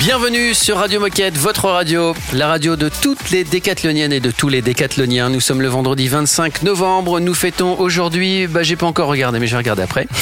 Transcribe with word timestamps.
Bienvenue 0.00 0.52
sur 0.52 0.76
Radio 0.76 1.00
Moquette, 1.00 1.38
votre 1.38 1.70
radio, 1.70 2.14
la 2.34 2.46
radio 2.48 2.76
de 2.76 2.90
toutes 3.00 3.30
les 3.30 3.44
décathloniennes 3.44 4.12
et 4.12 4.20
de 4.20 4.30
tous 4.30 4.50
les 4.50 4.60
décathloniens. 4.60 5.30
Nous 5.30 5.40
sommes 5.40 5.62
le 5.62 5.68
vendredi 5.68 6.06
25 6.06 6.62
novembre. 6.64 7.18
Nous 7.18 7.32
fêtons 7.32 7.76
aujourd'hui, 7.80 8.46
bah, 8.46 8.62
j'ai 8.62 8.76
pas 8.76 8.84
encore 8.86 9.08
regardé, 9.08 9.38
mais 9.38 9.46
je 9.46 9.52
vais 9.52 9.58
regarder 9.58 9.82
après. 9.82 10.06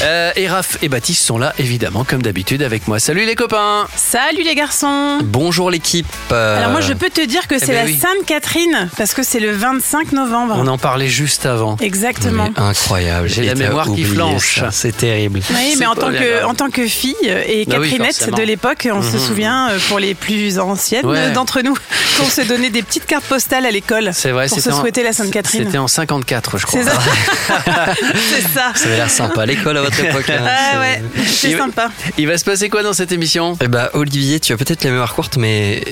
Euh, 0.00 0.30
et 0.36 0.46
Raph 0.46 0.78
et 0.80 0.88
Baptiste 0.88 1.24
sont 1.24 1.38
là, 1.38 1.52
évidemment, 1.58 2.04
comme 2.04 2.22
d'habitude, 2.22 2.62
avec 2.62 2.86
moi. 2.86 3.00
Salut 3.00 3.24
les 3.26 3.34
copains 3.34 3.88
Salut 3.96 4.44
les 4.44 4.54
garçons 4.54 5.18
Bonjour 5.24 5.72
l'équipe. 5.72 6.06
Euh, 6.30 6.58
Alors 6.58 6.70
moi 6.70 6.80
je 6.80 6.92
peux 6.92 7.10
te 7.10 7.20
dire 7.20 7.48
que 7.48 7.58
c'est 7.58 7.66
ben 7.66 7.74
la 7.74 7.84
oui. 7.84 7.98
Sainte-Catherine 7.98 8.88
parce 8.96 9.12
que 9.12 9.24
c'est 9.24 9.40
le 9.40 9.50
25 9.50 10.12
novembre. 10.12 10.54
On 10.56 10.68
en 10.68 10.78
parlait 10.78 11.08
juste 11.08 11.46
avant. 11.46 11.76
Exactement. 11.80 12.48
mais 12.56 12.62
incroyable. 12.62 13.28
J'ai 13.28 13.42
la 13.42 13.56
mémoire 13.56 13.92
qui 13.92 14.04
flanche. 14.04 14.62
C'est 14.70 14.96
terrible. 14.96 15.40
Oui, 15.50 15.74
mais 15.80 15.86
en 15.86 15.96
tant, 15.96 16.12
que, 16.12 16.44
en 16.44 16.54
tant 16.54 16.70
que 16.70 16.86
fille 16.86 17.14
et 17.24 17.64
Bah 17.66 17.76
oui, 17.80 17.90
Catherinette 17.90 18.30
de 18.36 18.42
l'époque, 18.42 18.88
on 18.90 19.02
se 19.10 19.18
souvient, 19.18 19.70
euh, 19.70 19.78
pour 19.88 19.98
les 19.98 20.14
plus 20.14 20.58
anciennes 20.58 21.06
Ouais. 21.06 21.30
d'entre 21.32 21.60
nous, 21.62 21.74
qu'on 22.18 22.28
se 22.28 22.42
donnait 22.42 22.70
des 22.70 22.82
petites 22.82 23.06
cartes 23.06 23.24
postales 23.24 23.66
à 23.66 23.70
l'école 23.70 24.10
C'est 24.12 24.30
vrai, 24.30 24.46
pour 24.48 24.56
se 24.56 24.62
c'était 24.62 24.74
en- 24.74 24.80
souhaiter 24.80 25.02
la 25.02 25.12
Sainte-Catherine. 25.12 25.64
C'était 25.66 25.78
en 25.78 25.88
54, 25.88 26.58
je 26.58 26.66
crois. 26.66 26.80
C'est 26.82 26.88
ça. 26.90 26.98
c'est 28.30 28.42
ça. 28.48 28.72
Ça 28.74 28.86
avait 28.86 28.96
l'air 28.96 29.10
sympa 29.10 29.42
à 29.42 29.46
l'école 29.46 29.76
à 29.78 29.82
votre 29.82 29.98
époque. 30.00 30.28
hein. 30.30 30.42
Ah 30.46 30.80
ouais, 30.80 31.02
c'est 31.26 31.50
Il- 31.50 31.56
sympa. 31.58 31.90
Il 32.18 32.26
va 32.26 32.38
se 32.38 32.44
passer 32.44 32.68
quoi 32.68 32.82
dans 32.82 32.92
cette 32.92 33.12
émission? 33.12 33.56
Eh 33.60 33.68
bah, 33.68 33.90
Olivier, 33.94 34.40
tu 34.40 34.52
as 34.52 34.56
peut-être 34.56 34.84
la 34.84 34.90
mémoire 34.90 35.14
courte, 35.14 35.36
mais 35.36 35.82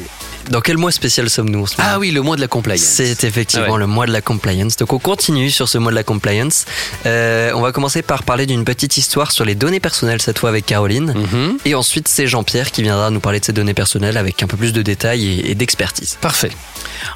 dans 0.50 0.60
quel 0.60 0.76
mois 0.78 0.92
spécial 0.92 1.28
sommes-nous 1.30 1.62
en 1.62 1.66
ce 1.66 1.76
moment 1.76 1.90
Ah 1.92 1.98
oui, 1.98 2.10
le 2.10 2.20
mois 2.22 2.36
de 2.36 2.40
la 2.40 2.48
compliance. 2.48 2.80
C'est 2.80 3.24
effectivement 3.24 3.66
Ah 3.68 3.72
ouais. 3.72 3.78
le 3.78 3.86
mois 3.86 4.06
de 4.06 4.12
la 4.12 4.20
compliance. 4.20 4.76
Donc 4.76 4.92
on 4.92 4.98
continue 4.98 5.50
sur 5.50 5.68
ce 5.68 5.78
mois 5.78 5.90
de 5.90 5.96
la 5.96 6.04
compliance. 6.04 6.64
Euh, 7.06 7.52
on 7.54 7.60
va 7.62 7.72
commencer 7.72 8.02
par 8.02 8.22
parler 8.22 8.46
d'une 8.46 8.64
petite 8.64 8.96
histoire 8.96 9.32
sur 9.32 9.44
les 9.44 9.54
données 9.54 9.80
personnelles 9.80 10.22
cette 10.22 10.38
fois 10.38 10.48
avec 10.50 10.66
Caroline. 10.66 11.12
Mhm. 11.14 11.58
Et 11.64 11.74
ensuite 11.74 12.08
c'est 12.08 12.26
Jean-Pierre 12.26 12.70
qui 12.70 12.82
viendra 12.82 13.10
nous 13.10 13.20
parler 13.20 13.40
de 13.40 13.44
ses 13.44 13.52
données 13.52 13.74
personnelles 13.74 14.16
avec 14.16 14.42
un 14.42 14.46
peu 14.46 14.56
plus 14.56 14.72
de 14.72 14.82
détails 14.82 15.26
et, 15.26 15.50
et 15.50 15.54
d'expertise. 15.54 16.18
Parfait. 16.20 16.50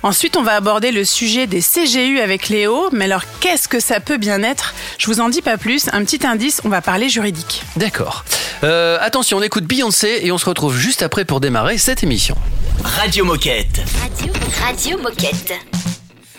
Ensuite, 0.03 0.36
on 0.36 0.42
va 0.42 0.53
aborder 0.56 0.92
le 0.92 1.05
sujet 1.05 1.47
des 1.47 1.61
CGU 1.62 2.20
avec 2.20 2.48
Léo. 2.48 2.89
Mais 2.92 3.06
alors, 3.06 3.23
qu'est-ce 3.41 3.67
que 3.67 3.81
ça 3.81 3.98
peut 4.01 4.19
bien 4.19 4.42
être? 4.42 4.75
Je 4.98 5.06
vous 5.06 5.20
en 5.20 5.28
dis 5.31 5.41
pas 5.42 5.56
plus. 5.56 5.86
Un 5.92 6.05
petit 6.05 6.27
indice, 6.27 6.61
on 6.64 6.69
va 6.69 6.83
parler 6.83 7.08
juridique. 7.08 7.62
D'accord. 7.77 8.25
Euh, 8.62 8.98
attention, 9.01 9.39
on 9.39 9.42
écoute 9.42 9.64
Beyoncé 9.64 10.20
et 10.23 10.33
on 10.33 10.39
se 10.39 10.45
retrouve 10.47 10.77
juste 10.77 11.03
après 11.03 11.25
pour 11.25 11.41
démarrer 11.41 11.78
cette 11.78 12.03
émission. 12.03 12.36
Radio 12.84 13.20
Moquette. 13.25 13.85
Radio, 14.01 14.33
Radio 14.63 14.97
Moquette. 14.99 15.59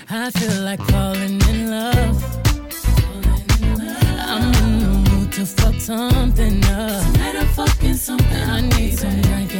I 0.09 0.31
feel 0.31 0.61
like 0.63 0.81
falling 0.89 1.39
in 1.49 1.69
love. 1.69 2.41
I'm 4.19 4.53
in 4.63 4.79
the 4.79 5.09
mood 5.09 5.31
to 5.33 5.45
fuck 5.45 5.75
something 5.79 6.63
up. 6.65 7.13
Tonight 7.13 7.35
I'm 7.35 7.47
fucking 7.47 7.95
something. 7.95 8.49
I 8.49 8.61
need 8.61 8.97
some 8.97 9.21
drink 9.21 9.53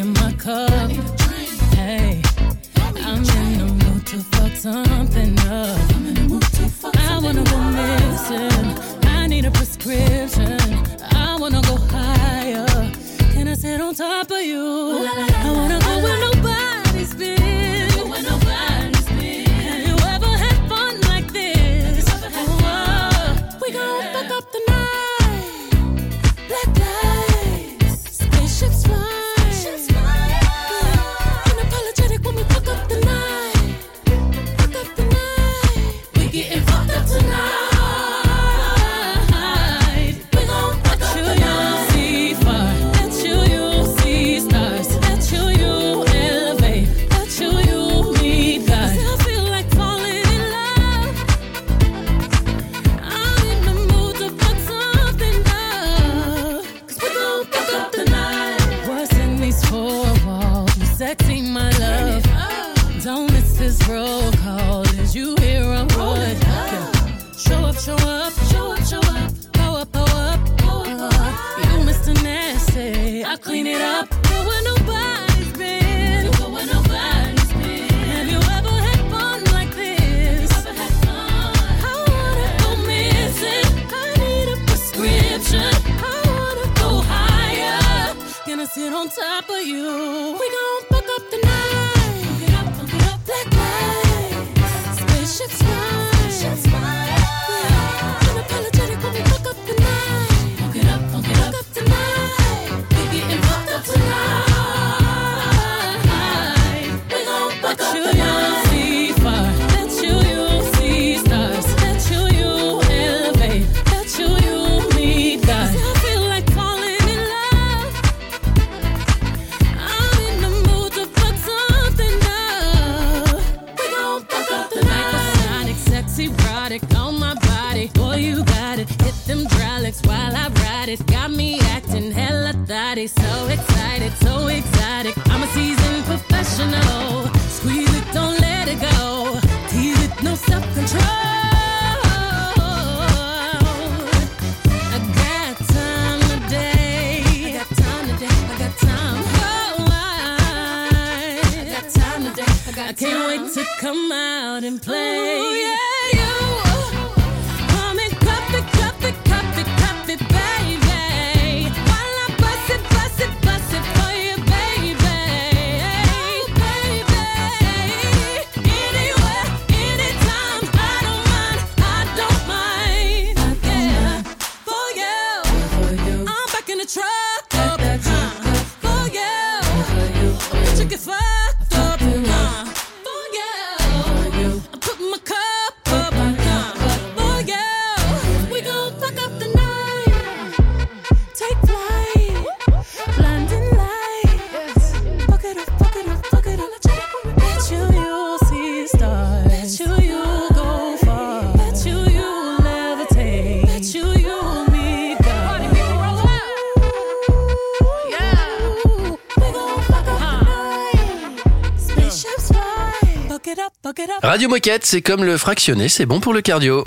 Radio 214.42 214.56
Moquette, 214.56 214.88
c'est 214.88 215.04
comme 215.04 215.24
le 215.24 215.38
fractionné, 215.38 215.88
c'est 215.88 216.08
bon 216.08 216.20
pour 216.20 216.34
le 216.34 216.42
cardio. 216.42 216.84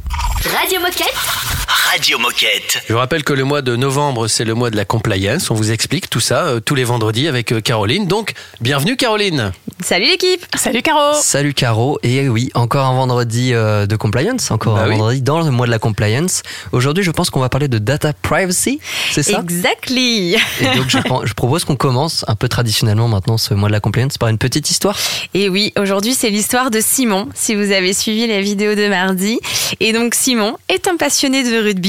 Radio 0.59 0.81
Moquette. 0.81 1.54
Radio 1.94 2.19
Moquette. 2.19 2.82
Je 2.88 2.93
vous 2.93 2.99
rappelle 2.99 3.23
que 3.23 3.32
le 3.32 3.44
mois 3.44 3.62
de 3.62 3.76
novembre, 3.76 4.26
c'est 4.26 4.44
le 4.44 4.55
mois 4.55 4.69
de 4.70 4.76
la 4.76 4.85
compliance. 4.85 5.52
On 5.52 5.55
vous 5.55 5.70
explique 5.70 6.11
tout 6.11 6.19
ça 6.19 6.46
euh, 6.46 6.58
tous 6.58 6.75
les 6.75 6.82
vendredis 6.82 7.29
avec 7.29 7.52
euh, 7.52 7.61
Caroline. 7.61 8.08
Donc, 8.08 8.32
bienvenue 8.61 8.96
Caroline. 8.96 9.52
Salut 9.81 10.06
l'équipe 10.06 10.44
Salut 10.56 10.82
Caro 10.82 11.14
Salut 11.20 11.55
Caro, 11.55 12.00
et 12.02 12.29
oui, 12.29 12.50
encore 12.55 12.87
un 12.87 12.94
vendredi 12.94 13.50
euh, 13.52 13.87
de 13.87 13.94
compliance, 13.94 14.50
encore 14.50 14.75
Bah 14.75 14.82
un 14.82 14.88
oui. 14.88 14.96
vendredi 14.96 15.23
dans 15.23 15.43
le 15.43 15.50
mois 15.52 15.67
de 15.67 15.70
la 15.70 15.79
compliance. 15.79 16.43
Aujourd'hui, 16.73 17.05
je 17.05 17.12
pense 17.12 17.31
qu'on 17.31 17.41
va 17.41 17.49
parler 17.49 17.69
de 17.69 17.79
data 17.79 18.12
privacy, 18.12 18.81
c'est 19.12 19.23
ça? 19.23 19.41
Exactly 19.41 20.35
Et 20.61 20.76
donc, 20.76 20.88
je, 20.88 20.99
je 21.25 21.35
propose 21.35 21.64
qu'on 21.64 21.76
commence 21.76 22.25
un 22.26 22.35
peu 22.35 22.49
traditionnellement 22.49 23.06
maintenant 23.06 23.38
ce 23.38 23.55
mois 23.55 23.69
de 23.69 23.73
la 23.73 23.81
compliance 23.81 24.19
par 24.19 24.31
une 24.31 24.38
petite 24.38 24.69
histoire. 24.69 24.99
Et 25.32 25.49
oui, 25.49 25.73
aujourd'hui 25.79 26.14
c'est 26.14 26.31
l'histoire 26.31 26.73
de 26.73 26.81
Simon, 26.81 27.29
si 27.35 27.55
vous 27.55 27.70
avez 27.70 27.93
suivi 27.93 28.26
la 28.26 28.41
vidéo 28.41 28.75
de 28.75 28.88
mardi. 28.88 29.38
Et 29.79 29.93
donc 29.93 30.14
Simon 30.17 30.56
est 30.69 30.88
un 30.88 30.96
passionné 30.96 31.44
de 31.44 31.62
rugby 31.62 31.83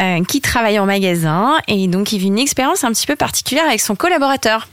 euh, 0.00 0.24
qui 0.24 0.40
travaille 0.40 0.78
en 0.78 0.86
magasin 0.86 1.54
et 1.68 1.88
donc 1.88 2.12
il 2.12 2.18
vit 2.18 2.26
une 2.26 2.38
expérience 2.38 2.84
un 2.84 2.90
petit 2.90 3.06
peu 3.06 3.16
particulière 3.16 3.64
avec 3.66 3.80
son 3.80 3.94
collaborateur. 3.94 4.68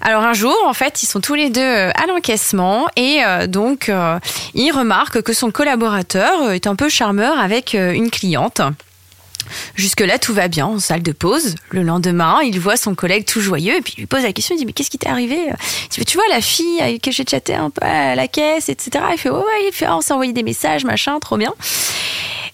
Alors 0.00 0.22
un 0.22 0.32
jour, 0.32 0.56
en 0.66 0.74
fait, 0.74 1.02
ils 1.02 1.06
sont 1.06 1.20
tous 1.20 1.34
les 1.34 1.50
deux 1.50 1.60
euh, 1.60 1.90
à 1.90 2.06
l'encaissement 2.06 2.86
et 2.96 3.20
euh, 3.24 3.46
donc 3.46 3.90
il 4.54 4.70
remarque 4.70 5.22
que 5.22 5.32
son 5.32 5.50
collaborateur 5.50 6.52
est 6.52 6.66
un 6.66 6.76
peu 6.76 6.88
charmeur 6.88 7.38
avec 7.38 7.74
une 7.74 8.10
cliente. 8.10 8.60
Jusque-là, 9.74 10.18
tout 10.18 10.32
va 10.32 10.48
bien 10.48 10.66
en 10.66 10.78
salle 10.78 11.02
de 11.02 11.12
pause. 11.12 11.54
Le 11.70 11.82
lendemain, 11.82 12.38
il 12.42 12.58
voit 12.58 12.76
son 12.76 12.94
collègue 12.94 13.26
tout 13.26 13.40
joyeux 13.40 13.76
et 13.76 13.80
puis 13.82 13.94
il 13.96 14.00
lui 14.00 14.06
pose 14.06 14.22
la 14.22 14.32
question. 14.32 14.54
Il 14.54 14.58
dit 14.58 14.66
Mais 14.66 14.72
qu'est-ce 14.72 14.90
qui 14.90 14.98
t'est 14.98 15.08
arrivé 15.08 15.38
Tu 15.90 16.16
vois, 16.16 16.26
la 16.30 16.40
fille 16.40 16.80
avec 16.80 17.02
qui 17.02 17.12
j'ai 17.12 17.24
chatté 17.28 17.54
un 17.54 17.70
peu 17.70 17.84
à 17.84 18.14
la 18.14 18.28
caisse, 18.28 18.68
etc. 18.68 19.04
Il 19.12 19.18
fait 19.18 19.30
Ouais, 19.30 19.38
ouais, 19.38 19.68
il 19.68 19.72
fait 19.72 19.88
On 19.88 20.00
s'est 20.00 20.12
envoyé 20.12 20.32
des 20.32 20.42
messages, 20.42 20.84
machin, 20.84 21.18
trop 21.20 21.36
bien. 21.36 21.52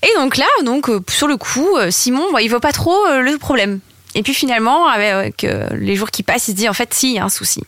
Et 0.03 0.11
donc 0.17 0.37
là, 0.37 0.47
donc, 0.65 0.89
euh, 0.89 1.01
sur 1.11 1.27
le 1.27 1.37
coup, 1.37 1.77
euh, 1.77 1.91
Simon, 1.91 2.25
bah, 2.33 2.41
il 2.43 2.49
voit 2.49 2.61
pas 2.61 2.73
trop 2.73 2.97
euh, 3.07 3.21
le 3.21 3.37
problème. 3.39 3.81
Et 4.15 4.23
puis 4.23 4.35
finalement, 4.35 4.89
avec 4.89 5.47
les 5.73 5.95
jours 5.95 6.11
qui 6.11 6.25
passent, 6.25 6.49
il 6.49 6.53
se 6.53 6.57
dit 6.57 6.69
en 6.69 6.73
fait, 6.73 6.93
si, 6.93 7.11
il 7.11 7.15
y 7.15 7.19
a 7.21 7.25
un 7.25 7.29
souci. 7.29 7.63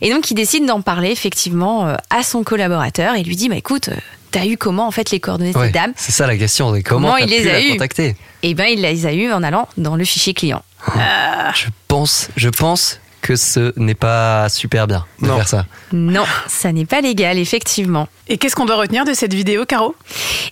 Et 0.00 0.10
donc, 0.10 0.28
il 0.32 0.34
décide 0.34 0.66
d'en 0.66 0.80
parler 0.80 1.10
effectivement 1.12 1.94
à 2.10 2.22
son 2.24 2.42
collaborateur 2.42 3.14
et 3.14 3.22
lui 3.22 3.36
dit 3.36 3.48
Bah 3.48 3.54
écoute, 3.54 3.90
t'as 4.32 4.46
eu 4.46 4.56
comment 4.56 4.88
en 4.88 4.90
fait 4.90 5.12
les 5.12 5.20
coordonnées 5.20 5.52
de 5.52 5.56
Ouais, 5.58 5.66
cette 5.66 5.74
dame? 5.74 5.92
c'est 5.94 6.10
ça 6.10 6.26
la 6.26 6.36
question. 6.36 6.72
Comment, 6.72 6.82
Comment 6.82 7.12
t'as 7.12 7.20
il 7.26 7.30
les 7.30 7.42
pu 7.42 7.48
a 7.50 7.52
la 7.52 7.60
eus 7.60 7.70
contacter? 7.70 8.16
Eh 8.42 8.54
ben, 8.54 8.64
il 8.64 8.80
les 8.80 9.06
a 9.06 9.12
eu 9.12 9.30
en 9.32 9.44
allant 9.44 9.68
dans 9.76 9.94
le 9.94 10.04
fichier 10.04 10.34
client. 10.34 10.64
Je 11.54 11.66
pense, 11.86 12.30
je 12.36 12.48
pense 12.48 12.98
que 13.26 13.34
ce 13.34 13.72
n'est 13.76 13.96
pas 13.96 14.48
super 14.48 14.86
bien 14.86 15.04
de 15.20 15.26
Non. 15.26 15.36
faire 15.36 15.48
ça. 15.48 15.66
Non, 15.92 16.24
ça 16.46 16.70
n'est 16.70 16.84
pas 16.86 17.00
légal, 17.00 17.38
effectivement. 17.38 18.06
Et 18.28 18.38
qu'est-ce 18.38 18.54
qu'on 18.54 18.64
doit 18.66 18.76
retenir 18.76 19.04
de 19.04 19.14
cette 19.14 19.34
vidéo, 19.34 19.64
Caro? 19.66 19.96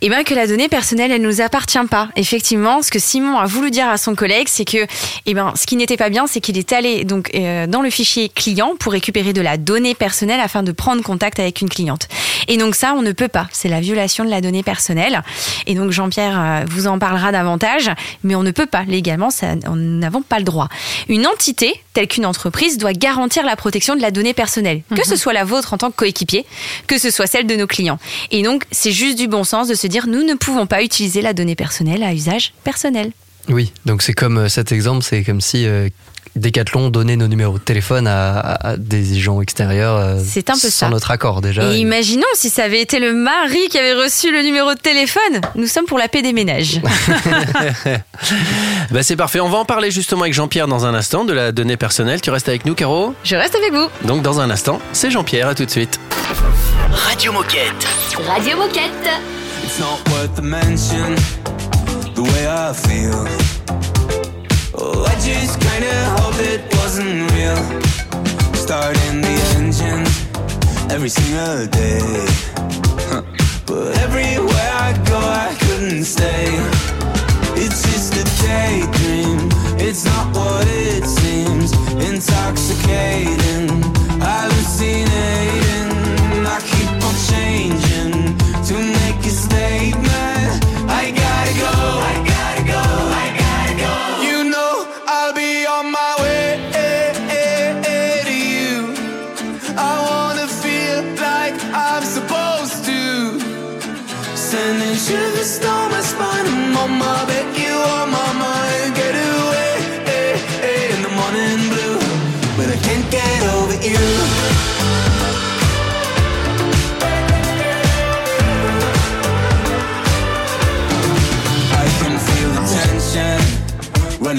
Eh 0.01 0.09
bien, 0.09 0.25
que 0.25 0.35
la 0.35 0.47
donnée 0.49 0.69
personnelle, 0.69 1.13
elle 1.13 1.23
nous 1.23 1.41
appartient 1.41 1.79
pas. 1.89 2.09
Effectivement, 2.17 2.83
ce 2.83 2.91
que 2.91 2.99
Simon 2.99 3.37
a 3.39 3.47
voulu 3.47 3.71
dire 3.71 3.89
à 3.89 3.97
son 3.97 4.15
collègue, 4.17 4.49
c'est 4.49 4.65
que, 4.65 4.87
eh 5.27 5.35
ben, 5.35 5.53
ce 5.57 5.67
qui 5.67 5.77
n'était 5.77 5.97
pas 5.97 6.09
bien, 6.11 6.27
c'est 6.27 6.41
qu'il 6.41 6.59
est 6.59 6.73
allé 6.73 7.05
donc 7.05 7.31
euh, 7.35 7.67
dans 7.69 7.81
le 7.81 7.91
fichier 7.91 8.29
client 8.29 8.73
pour 8.79 8.93
récupérer 8.93 9.33
de 9.33 9.41
la 9.41 9.57
donnée 9.57 9.95
personnelle 9.95 10.41
afin 10.41 10.63
de 10.65 10.73
prendre 10.73 11.03
contact 11.03 11.39
avec 11.39 11.61
une 11.61 11.69
cliente. 11.69 12.09
Et 12.49 12.57
donc 12.57 12.75
ça, 12.75 12.95
on 12.97 13.03
ne 13.03 13.13
peut 13.13 13.29
pas. 13.29 13.47
C'est 13.53 13.69
la 13.69 13.81
violation 13.81 14.25
de 14.25 14.31
la 14.31 14.41
donnée 14.41 14.63
personnelle. 14.65 15.23
Et 15.67 15.75
donc 15.75 15.91
Jean-Pierre 15.93 16.39
euh, 16.41 16.65
vous 16.69 16.87
en 16.89 16.99
parlera 16.99 17.31
davantage, 17.31 17.91
mais 18.25 18.35
on 18.35 18.43
ne 18.43 18.51
peut 18.51 18.67
pas 18.67 18.83
légalement, 18.85 19.31
ça, 19.31 19.55
on 19.67 19.77
n'avons 19.77 20.23
pas 20.23 20.39
le 20.39 20.45
droit. 20.45 20.69
Une 21.09 21.27
entité 21.27 21.73
telle 21.93 22.09
qu'une 22.09 22.27
entreprise 22.27 22.64
doit 22.79 22.93
garantir 22.93 23.45
la 23.45 23.57
protection 23.57 23.95
de 23.95 24.01
la 24.01 24.11
donnée 24.11 24.35
personnelle, 24.35 24.83
que 24.95 25.07
ce 25.07 25.17
soit 25.17 25.33
la 25.33 25.45
vôtre 25.45 25.73
en 25.73 25.79
tant 25.79 25.91
que 25.91 25.97
coéquipier, 25.97 26.45
que 26.87 26.99
ce 26.99 27.11
soit 27.11 27.27
celle 27.27 27.47
de 27.47 27.57
nos 27.57 27.67
clients. 27.67 27.99
Et 28.31 28.43
donc, 28.43 28.65
c'est 28.71 28.93
juste 28.93 29.19
du 29.19 29.29
bon 29.29 29.45
sens 29.45 29.69
de 29.69 29.75
se 29.75 29.87
dire, 29.87 30.07
nous 30.07 30.23
ne 30.23 30.35
pouvons 30.35 30.67
pas 30.67 30.83
utiliser 30.83 31.23
la 31.23 31.33
donnée 31.33 31.57
personnelle 31.57 32.03
à 32.03 32.13
usage 32.13 32.53
personnel. 32.65 33.13
Oui, 33.49 33.73
donc 33.85 34.03
c'est 34.03 34.15
comme 34.15 34.39
euh, 34.39 34.49
cet 34.49 34.73
exemple, 34.73 35.03
c'est 35.05 35.23
comme 35.23 35.41
si 35.41 35.67
euh, 35.67 35.89
Decathlon 36.37 36.89
donnait 36.91 37.15
nos 37.17 37.29
numéros 37.29 37.59
de 37.59 37.63
téléphone 37.63 38.07
à, 38.09 38.39
à- 38.41 38.69
à 38.71 38.77
des 38.77 39.05
gens 39.21 39.41
extérieurs 39.41 39.97
euh, 39.97 40.19
C'est 40.25 40.51
un 40.51 40.55
peu 40.55 40.59
sans 40.61 40.71
ça. 40.71 40.89
notre 40.89 41.11
accord 41.11 41.41
déjà. 41.43 41.71
Et 41.73 41.77
imaginons 41.79 42.27
si 42.35 42.51
ça 42.51 42.65
avait 42.65 42.81
été 42.81 42.99
le 42.99 43.13
mari 43.13 43.69
qui 43.71 43.79
avait 43.79 43.93
reçu 43.95 44.33
le 44.33 44.43
numéro 44.43 44.73
de 44.75 44.79
téléphone. 44.81 45.41
Nous 45.55 45.67
sommes 45.69 45.85
pour 45.85 45.99
la 45.99 46.09
paix 46.09 46.23
des 46.23 46.33
ménages. 46.33 46.81
Bah, 48.91 49.03
c'est 49.03 49.17
parfait. 49.17 49.41
On 49.41 49.49
va 49.49 49.59
en 49.59 49.65
parler 49.65 49.91
justement 49.91 50.23
avec 50.23 50.35
Jean-Pierre 50.35 50.69
dans 50.69 50.85
un 50.87 50.95
instant 50.95 51.25
de 51.25 51.33
la 51.33 51.53
donnée 51.53 51.77
personnelle. 51.77 52.21
Tu 52.21 52.31
restes 52.31 52.49
avec 52.49 52.65
nous, 52.65 52.75
Caro? 52.75 53.15
Je 53.25 53.35
reste 53.37 53.55
avec 53.55 53.73
vous. 53.73 53.89
Donc, 54.07 54.23
dans 54.23 54.41
un 54.41 54.51
instant, 54.51 54.81
c'est 54.93 55.11
Jean-Pierre. 55.11 55.49
À 55.49 55.55
tout 55.55 55.65
de 55.65 55.71
suite. 55.71 55.99
Radio 56.93 57.33
Moquette. 57.33 57.87
Radio 58.27 58.57
Moquette. 58.57 58.91
It's 59.65 59.79
not 59.79 59.99
worth 60.13 60.35
the 60.37 60.43
mention, 60.43 61.17
the 62.15 62.23
way 62.23 62.47
I 62.47 62.73
feel. 62.73 63.27
Oh, 64.79 65.05
I 65.05 65.15
just 65.21 65.61
kinda 65.61 65.93
hope 66.17 66.39
it 66.39 66.63
wasn't 66.79 67.31
real. 67.33 67.59
Starting 68.55 69.21
the 69.21 69.37
engine 69.57 70.05
every 70.91 71.09
single 71.09 71.67
day. 71.67 72.27
Huh. 73.11 73.23
But 73.67 73.99
everywhere 73.99 74.73
I 74.89 74.93
go, 75.11 75.19
I 75.19 75.55
couldn't 75.63 76.05
stay. 76.05 76.47
It's 77.57 77.83
just 77.83 78.15
a 78.23 78.25
daydream, 78.43 79.51
it's 79.79 80.05
not 80.05 80.27
what 80.37 80.67
it 80.69 81.05
seems. 81.05 81.73
Intoxicating, 82.11 83.69
hallucinating. 84.27 85.91
I 86.47 86.59
keep 86.71 86.91
on 87.09 87.17
changing 87.31 88.37
to 88.69 88.75
make 88.99 89.21
a 89.27 89.31
statement. 89.31 90.04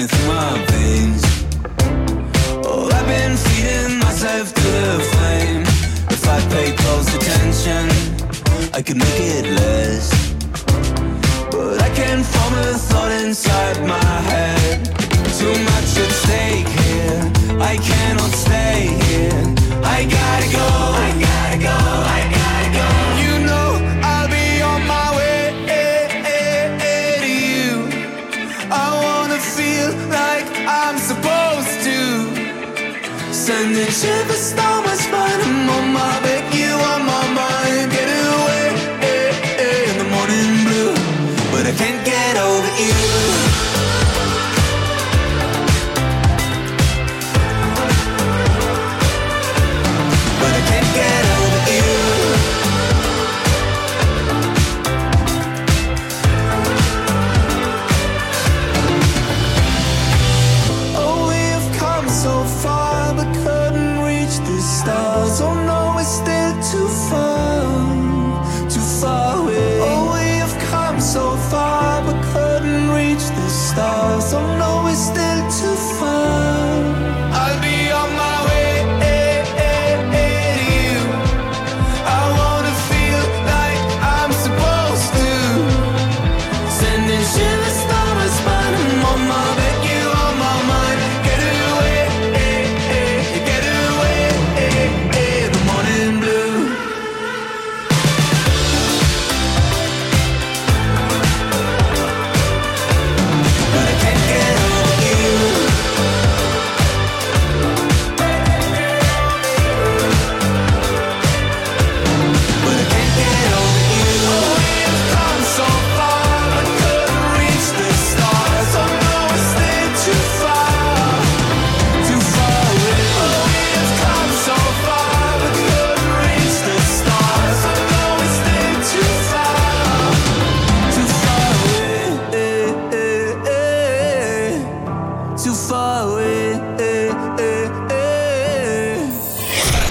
Running 0.06 0.08
through 0.08 0.28
my 0.28 0.66
veins. 0.70 1.22
Oh, 2.64 2.90
I've 2.92 3.06
been 3.06 3.36
feeding 3.36 3.98
myself 3.98 4.52
to 4.54 4.62
the 4.62 5.00
flame. 5.12 5.62
If 6.10 6.28
I 6.28 6.40
pay 6.50 6.72
close 6.76 7.14
attention, 7.14 7.88
I 8.74 8.82
could 8.82 8.96
make 8.96 9.20
it 9.20 9.44
less. 9.44 10.10
But 11.50 11.82
I 11.82 11.88
can't 11.94 12.24
form 12.24 12.54
a 12.54 12.74
thought 12.74 13.12
inside 13.24 13.80
my 13.86 14.20
head. 14.30 14.84
Too 15.38 15.56
much 15.70 15.98
at 15.98 16.12
stake 16.22 16.68
here. 16.68 17.32
I 17.60 17.76
cannot 17.76 18.30
stay 18.30 18.96
here. 19.06 19.54
I 19.84 20.04
gotta 20.04 20.52
go. 20.52 20.95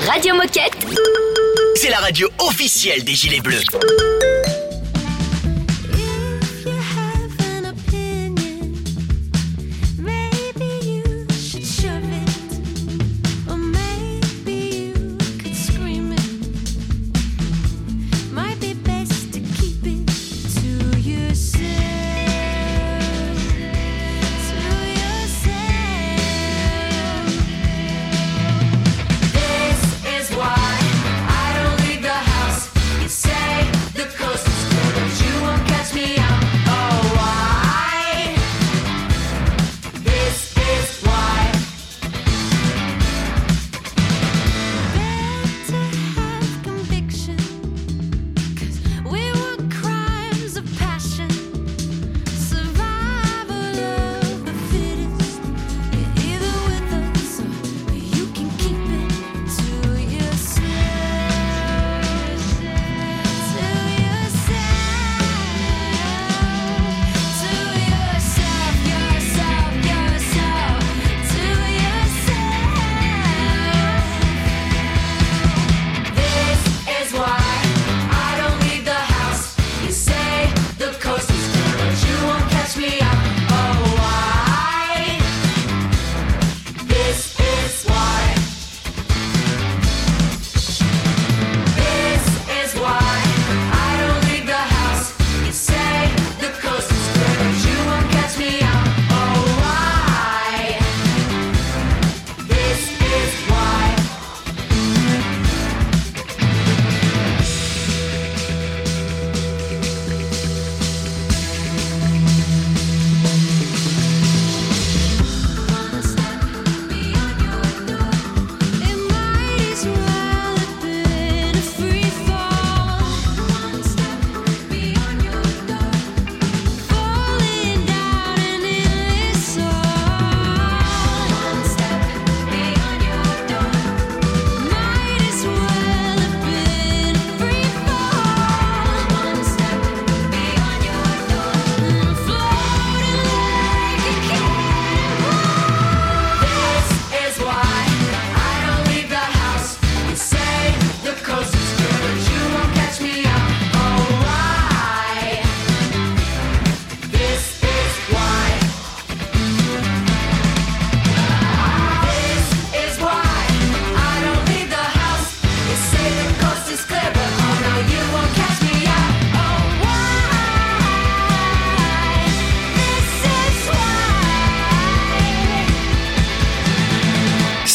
Radio 0.05 0.35
Moquette, 0.35 0.85
c'est 1.75 1.89
la 1.89 1.99
radio 1.99 2.27
officielle 2.39 3.05
des 3.05 3.15
Gilets 3.15 3.39
Bleus. 3.39 3.63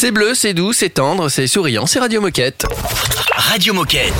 C'est 0.01 0.09
bleu, 0.09 0.33
c'est 0.33 0.55
doux, 0.55 0.73
c'est 0.73 0.89
tendre, 0.89 1.29
c'est 1.29 1.45
souriant, 1.45 1.85
c'est 1.85 1.99
Radio 1.99 2.21
Moquette. 2.21 2.65
Radio 3.35 3.71
Moquette. 3.71 4.11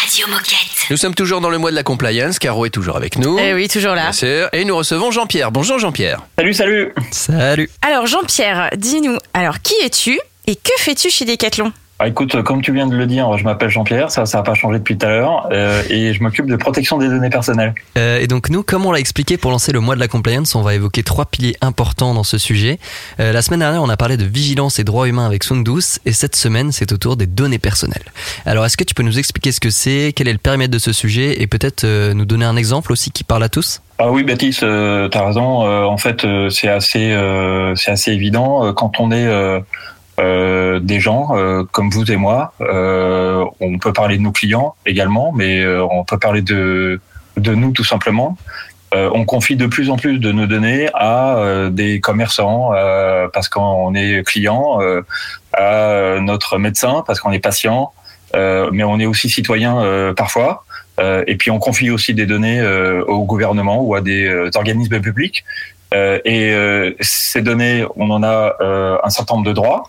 Radio 0.00 0.28
Moquette. 0.28 0.86
Nous 0.90 0.96
sommes 0.96 1.16
toujours 1.16 1.40
dans 1.40 1.50
le 1.50 1.58
mois 1.58 1.72
de 1.72 1.74
la 1.74 1.82
compliance. 1.82 2.38
Caro 2.38 2.66
est 2.66 2.70
toujours 2.70 2.96
avec 2.96 3.18
nous. 3.18 3.36
Eh 3.36 3.52
oui, 3.52 3.66
toujours 3.66 3.96
là. 3.96 4.02
Bien 4.02 4.12
sûr. 4.12 4.48
Et 4.52 4.64
nous 4.64 4.76
recevons 4.76 5.10
Jean-Pierre. 5.10 5.50
Bonjour 5.50 5.80
Jean-Pierre. 5.80 6.20
Salut, 6.38 6.54
salut. 6.54 6.94
Salut. 7.10 7.68
Alors 7.82 8.06
Jean-Pierre, 8.06 8.70
dis-nous, 8.76 9.18
alors 9.34 9.60
qui 9.60 9.74
es-tu 9.82 10.20
et 10.46 10.54
que 10.54 10.70
fais-tu 10.78 11.10
chez 11.10 11.24
Decathlon? 11.24 11.72
Ah, 12.00 12.06
écoute, 12.06 12.40
comme 12.44 12.62
tu 12.62 12.72
viens 12.72 12.86
de 12.86 12.94
le 12.94 13.06
dire, 13.06 13.36
je 13.36 13.42
m'appelle 13.42 13.70
Jean-Pierre, 13.70 14.12
ça 14.12 14.24
ça 14.24 14.38
n'a 14.38 14.44
pas 14.44 14.54
changé 14.54 14.78
depuis 14.78 14.96
tout 14.96 15.04
à 15.04 15.08
l'heure, 15.08 15.48
euh, 15.50 15.82
et 15.90 16.12
je 16.12 16.22
m'occupe 16.22 16.46
de 16.46 16.54
protection 16.54 16.96
des 16.96 17.08
données 17.08 17.28
personnelles. 17.28 17.74
Euh, 17.96 18.20
et 18.20 18.28
donc 18.28 18.50
nous, 18.50 18.62
comme 18.62 18.86
on 18.86 18.92
l'a 18.92 19.00
expliqué 19.00 19.36
pour 19.36 19.50
lancer 19.50 19.72
le 19.72 19.80
mois 19.80 19.96
de 19.96 20.00
la 20.00 20.06
compliance, 20.06 20.54
on 20.54 20.62
va 20.62 20.76
évoquer 20.76 21.02
trois 21.02 21.24
piliers 21.26 21.56
importants 21.60 22.14
dans 22.14 22.22
ce 22.22 22.38
sujet. 22.38 22.78
Euh, 23.18 23.32
la 23.32 23.42
semaine 23.42 23.58
dernière, 23.58 23.82
on 23.82 23.88
a 23.88 23.96
parlé 23.96 24.16
de 24.16 24.24
vigilance 24.24 24.78
et 24.78 24.84
droits 24.84 25.08
humains 25.08 25.26
avec 25.26 25.42
Soundous, 25.42 25.98
et 26.06 26.12
cette 26.12 26.36
semaine, 26.36 26.70
c'est 26.70 26.92
au 26.92 26.98
tour 26.98 27.16
des 27.16 27.26
données 27.26 27.58
personnelles. 27.58 28.04
Alors, 28.46 28.64
est-ce 28.64 28.76
que 28.76 28.84
tu 28.84 28.94
peux 28.94 29.02
nous 29.02 29.18
expliquer 29.18 29.50
ce 29.50 29.58
que 29.58 29.70
c'est, 29.70 30.12
quel 30.14 30.28
est 30.28 30.32
le 30.32 30.38
périmètre 30.38 30.72
de 30.72 30.78
ce 30.78 30.92
sujet, 30.92 31.42
et 31.42 31.48
peut-être 31.48 31.84
nous 32.12 32.24
donner 32.24 32.44
un 32.44 32.56
exemple 32.56 32.92
aussi 32.92 33.10
qui 33.10 33.24
parle 33.24 33.42
à 33.42 33.48
tous? 33.48 33.80
Ah 34.00 34.12
oui, 34.12 34.22
Baptiste, 34.22 34.62
euh, 34.62 35.08
t'as 35.08 35.26
raison. 35.26 35.66
euh, 35.66 35.82
en 35.82 35.96
fait, 35.96 36.24
euh, 36.24 36.48
c'est 36.50 36.68
assez, 36.68 37.12
c'est 37.74 37.90
assez 37.90 38.12
évident 38.12 38.72
quand 38.74 39.00
on 39.00 39.10
est 39.10 39.26
euh, 40.18 40.80
des 40.80 41.00
gens 41.00 41.28
euh, 41.36 41.64
comme 41.70 41.90
vous 41.90 42.10
et 42.10 42.16
moi. 42.16 42.52
euh, 42.60 43.44
on 43.60 43.78
peut 43.78 43.92
parler 43.92 44.16
de 44.16 44.22
nos 44.22 44.32
clients 44.32 44.74
également, 44.86 45.32
mais 45.32 45.60
euh, 45.60 45.84
on 45.90 46.04
peut 46.04 46.18
parler 46.18 46.42
de 46.42 47.00
de 47.36 47.54
nous 47.54 47.70
tout 47.72 47.84
simplement. 47.84 48.36
Euh, 48.94 49.10
on 49.12 49.24
confie 49.24 49.54
de 49.54 49.66
plus 49.66 49.90
en 49.90 49.96
plus 49.96 50.18
de 50.18 50.32
nos 50.32 50.46
données 50.46 50.88
à 50.94 51.36
euh, 51.36 51.70
des 51.70 52.00
commerçants 52.00 52.72
parce 53.32 53.48
qu'on 53.48 53.94
est 53.94 54.26
client, 54.26 54.80
à 55.52 56.18
notre 56.20 56.58
médecin 56.58 57.04
parce 57.06 57.20
qu'on 57.20 57.32
est 57.32 57.38
patient, 57.38 57.92
mais 58.34 58.84
on 58.84 58.98
est 58.98 59.06
aussi 59.06 59.28
citoyen 59.28 60.12
parfois. 60.16 60.64
Et 61.26 61.36
puis 61.36 61.50
on 61.50 61.58
confie 61.58 61.90
aussi 61.90 62.14
des 62.14 62.26
données 62.26 62.60
au 63.06 63.24
gouvernement 63.24 63.82
ou 63.82 63.94
à 63.94 64.00
des 64.00 64.50
organismes 64.56 65.00
publics. 65.00 65.44
Et 65.92 66.94
ces 67.00 67.42
données, 67.42 67.84
on 67.96 68.10
en 68.10 68.22
a 68.22 68.56
un 69.04 69.10
certain 69.10 69.34
nombre 69.36 69.46
de 69.46 69.52
droits. 69.52 69.84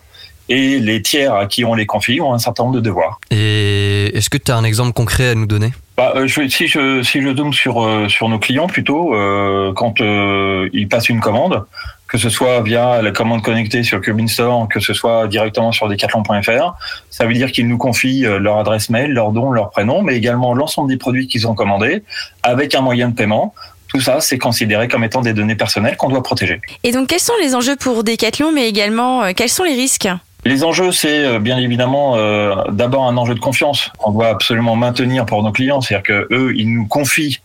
Et 0.50 0.80
les 0.80 1.00
tiers 1.00 1.32
à 1.32 1.46
qui 1.46 1.64
on 1.64 1.74
les 1.74 1.86
confie 1.86 2.20
ont 2.20 2.34
un 2.34 2.38
certain 2.40 2.64
nombre 2.64 2.74
de 2.74 2.80
devoirs. 2.80 3.20
Et 3.30 4.10
est-ce 4.16 4.28
que 4.28 4.36
tu 4.36 4.50
as 4.50 4.56
un 4.56 4.64
exemple 4.64 4.92
concret 4.92 5.30
à 5.30 5.34
nous 5.36 5.46
donner? 5.46 5.70
Bah, 5.96 6.12
euh, 6.16 6.26
je, 6.26 6.48
si 6.48 6.66
je 6.66 7.02
si 7.02 7.22
je 7.22 7.36
zoome 7.36 7.52
sur 7.52 7.84
euh, 7.84 8.08
sur 8.08 8.28
nos 8.28 8.38
clients 8.38 8.66
plutôt, 8.66 9.14
euh, 9.14 9.72
quand 9.74 10.00
euh, 10.00 10.68
ils 10.72 10.88
passent 10.88 11.08
une 11.08 11.20
commande, 11.20 11.64
que 12.08 12.18
ce 12.18 12.28
soit 12.30 12.62
via 12.62 13.00
la 13.00 13.12
commande 13.12 13.42
connectée 13.42 13.84
sur 13.84 14.00
Cubin 14.00 14.26
Store, 14.26 14.66
que 14.66 14.80
ce 14.80 14.92
soit 14.92 15.28
directement 15.28 15.70
sur 15.70 15.88
decathlon.fr, 15.88 16.74
ça 17.10 17.26
veut 17.26 17.34
dire 17.34 17.52
qu'ils 17.52 17.68
nous 17.68 17.78
confient 17.78 18.22
leur 18.22 18.58
adresse 18.58 18.90
mail, 18.90 19.12
leur 19.12 19.30
nom, 19.30 19.52
leur 19.52 19.70
prénom, 19.70 20.02
mais 20.02 20.16
également 20.16 20.52
l'ensemble 20.54 20.88
des 20.88 20.96
produits 20.96 21.28
qu'ils 21.28 21.46
ont 21.46 21.54
commandés 21.54 22.02
avec 22.42 22.74
un 22.74 22.80
moyen 22.80 23.10
de 23.10 23.14
paiement. 23.14 23.54
Tout 23.86 24.00
ça, 24.00 24.20
c'est 24.20 24.38
considéré 24.38 24.88
comme 24.88 25.04
étant 25.04 25.20
des 25.20 25.32
données 25.32 25.56
personnelles 25.56 25.96
qu'on 25.96 26.08
doit 26.08 26.22
protéger. 26.22 26.60
Et 26.82 26.92
donc 26.92 27.08
quels 27.08 27.20
sont 27.20 27.34
les 27.42 27.54
enjeux 27.54 27.76
pour 27.76 28.02
Decathlon, 28.02 28.52
mais 28.52 28.68
également 28.68 29.32
quels 29.34 29.48
sont 29.48 29.64
les 29.64 29.74
risques? 29.74 30.08
Les 30.44 30.64
enjeux, 30.64 30.90
c'est 30.90 31.24
euh, 31.24 31.38
bien 31.38 31.58
évidemment 31.58 32.16
euh, 32.16 32.54
d'abord 32.70 33.06
un 33.06 33.16
enjeu 33.16 33.34
de 33.34 33.40
confiance. 33.40 33.90
On 34.02 34.10
doit 34.10 34.28
absolument 34.28 34.74
maintenir 34.74 35.26
pour 35.26 35.42
nos 35.42 35.52
clients, 35.52 35.80
c'est-à-dire 35.80 36.02
que 36.02 36.34
eux, 36.34 36.54
ils 36.56 36.72
nous 36.72 36.86
confient 36.86 37.40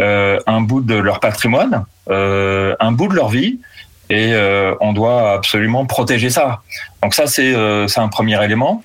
euh, 0.00 0.38
un 0.46 0.60
bout 0.60 0.80
de 0.80 0.94
leur 0.94 1.18
patrimoine, 1.18 1.84
euh, 2.10 2.76
un 2.78 2.92
bout 2.92 3.08
de 3.08 3.14
leur 3.14 3.28
vie, 3.28 3.58
et 4.10 4.32
euh, 4.32 4.74
on 4.80 4.92
doit 4.92 5.32
absolument 5.32 5.84
protéger 5.86 6.30
ça. 6.30 6.62
Donc 7.02 7.14
ça, 7.14 7.26
c'est 7.26 7.52
euh, 7.54 7.86
un 7.96 8.08
premier 8.08 8.42
élément. 8.44 8.82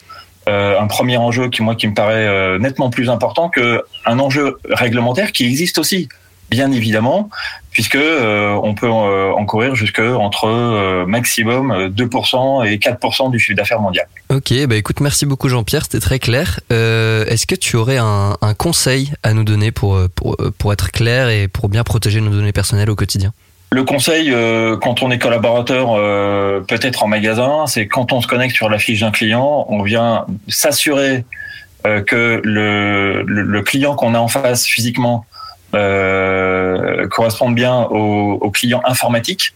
un 0.48 0.88
premier 0.88 1.18
enjeu 1.18 1.50
qui 1.50 1.62
moi 1.62 1.76
qui 1.76 1.88
me 1.88 1.94
paraît 1.94 2.60
nettement 2.60 2.90
plus 2.90 3.10
important 3.10 3.48
que 3.50 3.84
un 4.06 4.20
enjeu 4.20 4.58
réglementaire 4.70 5.32
qui 5.32 5.46
existe 5.46 5.78
aussi, 5.78 6.10
bien 6.50 6.72
évidemment, 6.72 7.30
puisque 7.72 7.96
euh, 7.96 8.52
on 8.64 8.76
peut 8.76 8.88
euh, 8.88 9.32
encourir 9.32 9.76
jusque 9.76 10.00
entre 10.00 10.48
euh, 10.48 11.06
maximum 11.06 11.72
euh, 11.72 11.90
2% 11.90 12.66
et 12.68 12.78
4% 12.78 13.32
du 13.32 13.40
chiffre 13.40 13.58
d'affaires 13.58 13.80
mondial. 13.82 14.06
Ok, 14.30 14.54
bah 14.68 14.76
écoute, 14.76 15.00
merci 15.00 15.26
beaucoup 15.26 15.50
Jean-Pierre, 15.50 15.84
c'était 15.84 16.00
très 16.00 16.20
clair. 16.20 16.60
Euh, 16.72 17.26
Est-ce 17.26 17.48
que 17.48 17.56
tu 17.56 17.76
aurais 17.76 17.98
un, 17.98 18.38
un 18.42 18.54
conseil 18.54 19.14
à 19.24 19.34
nous 19.34 19.44
donner 19.44 19.72
pour, 19.72 19.96
euh, 19.96 20.10
pour, 20.14 20.36
euh, 20.40 20.54
pour 20.58 20.72
être 20.74 20.92
clair 20.92 21.30
et 21.30 21.48
pour 21.48 21.70
bien 21.70 21.84
protéger 21.84 22.22
nos 22.22 22.30
données 22.32 22.54
personnelles 22.54 22.90
au 22.90 22.96
quotidien? 22.96 23.34
Le 23.72 23.84
conseil, 23.84 24.32
euh, 24.32 24.78
quand 24.78 25.02
on 25.02 25.10
est 25.10 25.18
collaborateur, 25.18 25.96
euh, 25.98 26.60
peut-être 26.60 27.02
en 27.02 27.08
magasin, 27.08 27.66
c'est 27.66 27.88
quand 27.88 28.14
on 28.14 28.22
se 28.22 28.28
connecte 28.28 28.56
sur 28.56 28.70
la 28.70 28.78
fiche 28.78 29.00
d'un 29.00 29.10
client, 29.10 29.66
on 29.68 29.82
vient 29.82 30.28
s'assurer 30.48 31.26
euh, 31.88 32.04
que 32.04 32.40
le, 32.44 33.24
le, 33.24 33.42
le 33.42 33.62
client 33.64 33.96
qu'on 33.96 34.14
a 34.14 34.20
en 34.20 34.28
face 34.28 34.68
physiquement 34.68 35.26
euh, 35.74 37.08
corresponde 37.08 37.56
bien 37.56 37.84
au, 37.84 38.38
au 38.42 38.52
client 38.52 38.82
informatique. 38.86 39.54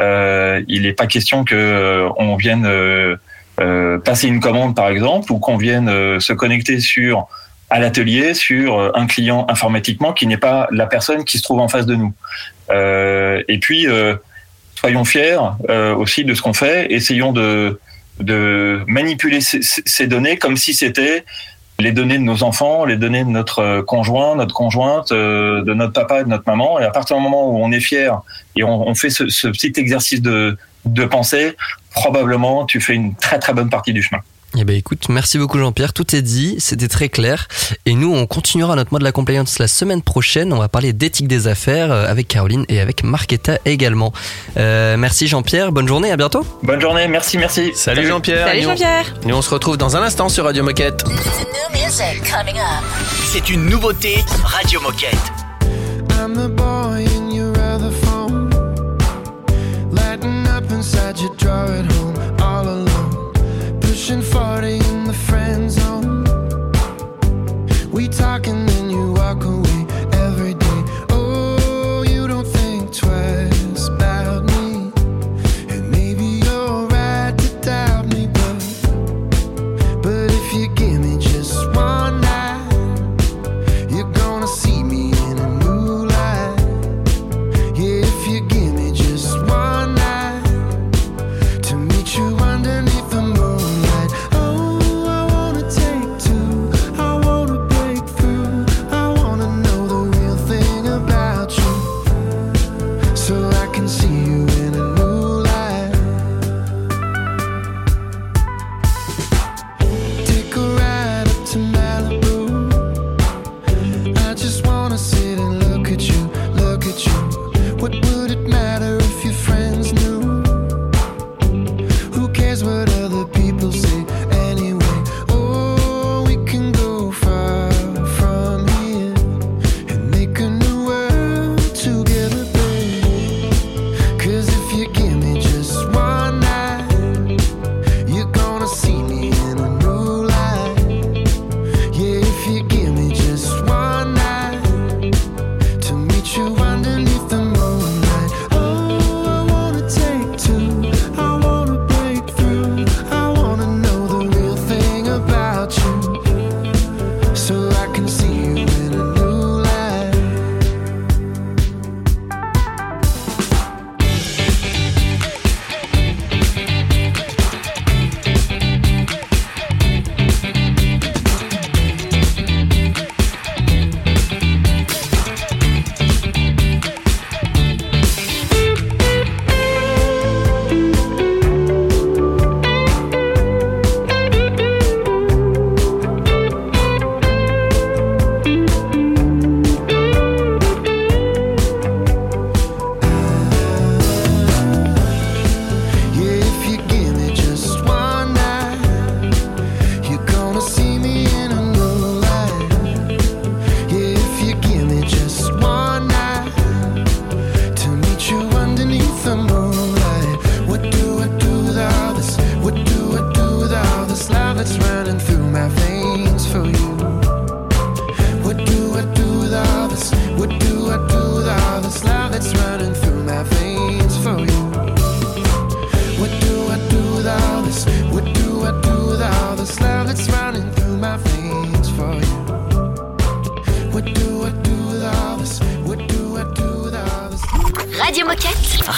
Euh, 0.00 0.62
il 0.68 0.82
n'est 0.82 0.92
pas 0.92 1.06
question 1.06 1.44
que 1.44 1.54
euh, 1.54 2.08
on 2.16 2.36
vienne 2.36 2.68
passer 4.04 4.26
une 4.26 4.40
commande, 4.40 4.74
par 4.74 4.88
exemple, 4.88 5.30
ou 5.32 5.38
qu'on 5.38 5.58
vienne 5.58 6.18
se 6.18 6.32
connecter 6.32 6.80
sur 6.80 7.28
à 7.68 7.78
l'atelier 7.78 8.34
sur 8.34 8.96
un 8.96 9.06
client 9.06 9.46
informatiquement 9.48 10.12
qui 10.12 10.26
n'est 10.26 10.38
pas 10.38 10.66
la 10.72 10.86
personne 10.86 11.24
qui 11.24 11.38
se 11.38 11.42
trouve 11.42 11.60
en 11.60 11.68
face 11.68 11.86
de 11.86 11.94
nous. 11.94 12.12
Euh, 12.70 13.42
et 13.48 13.58
puis, 13.58 13.86
euh, 13.86 14.16
soyons 14.74 15.04
fiers 15.04 15.38
euh, 15.68 15.94
aussi 15.94 16.24
de 16.24 16.34
ce 16.34 16.42
qu'on 16.42 16.52
fait. 16.52 16.92
Essayons 16.92 17.32
de, 17.32 17.80
de 18.18 18.82
manipuler 18.86 19.40
ces 19.40 20.06
données 20.06 20.36
comme 20.36 20.56
si 20.56 20.74
c'était 20.74 21.24
les 21.80 21.92
données 21.92 22.18
de 22.18 22.22
nos 22.22 22.42
enfants, 22.42 22.84
les 22.84 22.96
données 22.96 23.24
de 23.24 23.30
notre 23.30 23.58
euh, 23.60 23.82
conjoint, 23.82 24.36
notre 24.36 24.54
conjointe, 24.54 25.12
euh, 25.12 25.62
de 25.62 25.74
notre 25.74 25.92
papa 25.92 26.20
et 26.20 26.24
de 26.24 26.28
notre 26.28 26.44
maman. 26.46 26.78
Et 26.78 26.84
à 26.84 26.90
partir 26.90 27.16
du 27.16 27.22
moment 27.22 27.50
où 27.50 27.58
on 27.58 27.72
est 27.72 27.80
fier 27.80 28.20
et 28.56 28.64
on, 28.64 28.94
fait 28.94 29.10
ce, 29.10 29.24
petit 29.48 29.72
exercice 29.76 30.20
de 30.22 30.56
pensée, 31.10 31.56
probablement 31.90 32.66
tu 32.66 32.80
fais 32.80 32.94
une 32.94 33.14
très 33.14 33.38
très 33.38 33.52
bonne 33.52 33.70
partie 33.70 33.92
du 33.92 34.02
chemin. 34.02 34.20
Eh 34.56 34.64
ben 34.64 34.74
écoute, 34.74 35.08
merci 35.08 35.38
beaucoup 35.38 35.58
Jean-Pierre, 35.58 35.92
tout 35.92 36.16
est 36.16 36.22
dit, 36.22 36.56
c'était 36.58 36.88
très 36.88 37.08
clair. 37.08 37.46
Et 37.86 37.94
nous, 37.94 38.12
on 38.12 38.26
continuera 38.26 38.74
notre 38.74 38.90
mois 38.92 38.98
de 38.98 39.04
la 39.04 39.12
compliance 39.12 39.60
la 39.60 39.68
semaine 39.68 40.02
prochaine. 40.02 40.52
On 40.52 40.58
va 40.58 40.68
parler 40.68 40.92
d'éthique 40.92 41.28
des 41.28 41.46
affaires 41.46 41.92
euh, 41.92 42.10
avec 42.10 42.26
Caroline 42.26 42.64
et 42.68 42.80
avec 42.80 43.04
Marketa 43.04 43.58
également. 43.64 44.12
Euh, 44.56 44.96
merci 44.96 45.28
Jean-Pierre, 45.28 45.70
bonne 45.70 45.86
journée, 45.86 46.10
à 46.10 46.16
bientôt. 46.16 46.44
Bonne 46.64 46.80
journée, 46.80 47.06
merci, 47.06 47.38
merci. 47.38 47.70
Salut 47.76 48.06
Jean-Pierre. 48.08 48.48
Salut 48.48 48.62
Jean-Pierre. 48.62 49.14
Nous 49.24 49.34
on 49.36 49.42
se 49.42 49.50
retrouve 49.50 49.76
dans 49.76 49.96
un 49.96 50.02
instant 50.02 50.28
sur 50.28 50.44
Radio 50.44 50.64
Moquette. 50.64 51.04
C'est 53.26 53.50
une 53.50 53.66
nouveauté 53.66 54.24
Radio 54.42 54.80
Moquette. 54.80 55.14
I'm 56.18 56.34
the 56.34 56.48
boy 56.48 57.06
in 57.16 57.30
your 57.30 57.56
other 57.56 57.92
phone. 58.02 58.50
Lighting 59.92 60.46
up 60.48 60.70
inside 60.72 61.18
your 61.20 61.34
drawer 61.36 61.66
at 61.66 61.90
home, 61.92 62.14
all 62.40 62.68
alone. 62.68 63.09
Pushing 64.00 64.22
40 64.22 64.78
in 64.78 65.04
the 65.04 65.12
friend 65.12 65.70
zone. 65.70 66.24
We 67.90 68.08
talk 68.08 68.46
and 68.46 68.66
then 68.66 68.88
you 68.88 69.12
walk 69.12 69.44
away 69.44 69.79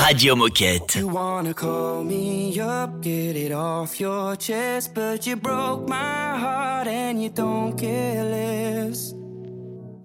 Radio 0.00 0.34
Moquette. 0.34 0.96
You 0.96 1.08
wanna 1.08 1.54
call 1.54 2.04
me 2.04 2.58
up, 2.60 3.00
get 3.00 3.36
it 3.36 3.52
off 3.52 4.00
your 4.00 4.36
chest, 4.36 4.94
but 4.94 5.26
you 5.26 5.36
broke 5.36 5.88
my 5.88 6.38
heart 6.38 6.86
and 6.86 7.22
you 7.22 7.28
don't 7.28 7.76
care 7.76 8.24
less. 8.24 9.14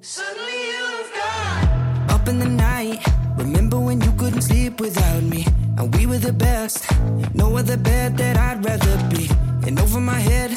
Suddenly 0.02 0.60
you've 0.72 1.12
gone 1.14 2.10
up 2.10 2.28
in 2.28 2.40
the 2.40 2.50
night. 2.50 3.00
Remember 3.38 3.80
when 3.80 4.02
you 4.02 4.12
couldn't 4.14 4.42
sleep 4.42 4.80
without 4.82 5.24
me? 5.24 5.46
And 5.78 5.96
we 5.96 6.06
were 6.06 6.20
the 6.20 6.34
best. 6.34 6.86
No 7.34 7.56
other 7.58 7.78
bed 7.78 8.18
that 8.18 8.36
I'd 8.38 8.66
rather 8.66 8.98
be. 9.10 9.30
And 9.68 9.80
over 9.80 10.00
my 10.00 10.20
head, 10.20 10.52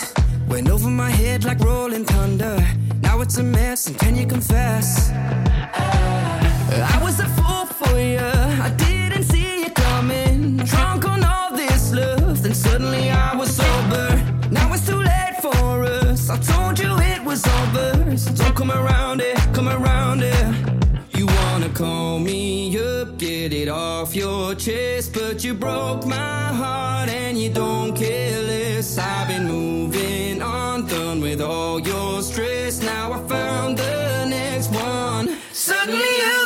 Went 0.50 0.68
over 0.68 0.90
my 0.90 1.10
head 1.10 1.44
like 1.44 1.60
rolling 1.60 2.04
thunder. 2.04 2.58
Now 3.02 3.20
it's 3.20 3.38
a 3.38 3.42
mess, 3.44 3.86
and 3.86 3.96
can 3.96 4.16
you 4.16 4.26
confess? 4.26 5.10
I 5.12 6.98
was 7.00 7.20
a 7.20 7.28
fool 7.36 7.66
for 7.66 7.96
you. 8.00 8.18
I 8.18 8.68
didn't 8.76 8.89
was 17.30 17.46
over. 17.46 18.16
So 18.16 18.34
don't 18.34 18.56
come 18.56 18.72
around 18.72 19.20
it, 19.20 19.36
come 19.52 19.68
around 19.68 20.20
it. 20.22 20.46
You 21.16 21.26
wanna 21.26 21.68
call 21.68 22.18
me 22.18 22.76
up, 22.76 23.18
get 23.18 23.52
it 23.52 23.68
off 23.68 24.16
your 24.16 24.56
chest, 24.56 25.14
but 25.14 25.44
you 25.44 25.54
broke 25.54 26.04
my 26.06 26.44
heart 26.62 27.08
and 27.08 27.38
you 27.38 27.50
don't 27.50 27.94
care 27.94 28.42
less. 28.42 28.98
I've 28.98 29.28
been 29.28 29.46
moving 29.46 30.42
on, 30.42 30.86
done 30.86 31.20
with 31.20 31.40
all 31.40 31.78
your 31.80 32.20
stress. 32.22 32.82
Now 32.82 33.12
I 33.12 33.18
found 33.28 33.78
the 33.78 34.26
next 34.26 34.70
one. 34.72 35.36
Suddenly 35.52 36.12
you've 36.22 36.39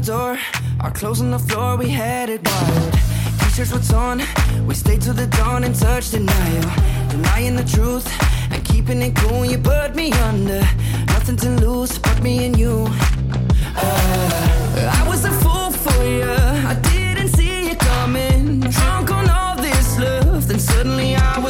Door, 0.00 0.38
or 0.82 0.90
closing 0.92 1.30
the 1.30 1.38
floor, 1.38 1.76
we 1.76 1.88
had 1.88 2.30
it 2.30 2.40
wild. 2.42 2.92
T-shirts 3.40 3.70
were 3.70 3.80
torn, 3.80 4.22
we 4.66 4.74
stayed 4.74 5.02
till 5.02 5.12
the 5.12 5.26
dawn 5.26 5.62
and 5.62 5.74
touched 5.74 6.12
denial. 6.12 6.70
Denying 7.10 7.54
the 7.54 7.64
truth 7.64 8.08
and 8.50 8.64
keeping 8.64 9.02
it 9.02 9.14
cool, 9.16 9.44
you 9.44 9.58
put 9.58 9.94
me 9.94 10.10
under. 10.12 10.62
Nothing 11.14 11.36
to 11.36 11.50
lose 11.50 11.98
but 11.98 12.22
me 12.22 12.46
and 12.46 12.58
you. 12.58 12.86
Uh, 13.76 14.98
I 14.98 15.06
was 15.06 15.24
a 15.26 15.32
fool 15.42 15.70
for 15.70 16.02
you, 16.02 16.24
I 16.24 16.74
didn't 16.92 17.28
see 17.28 17.68
you 17.68 17.76
coming. 17.76 18.60
Drunk 18.60 19.10
on 19.10 19.28
all 19.28 19.56
this 19.56 19.98
love, 19.98 20.48
then 20.48 20.58
suddenly 20.58 21.14
I 21.14 21.38
was 21.38 21.49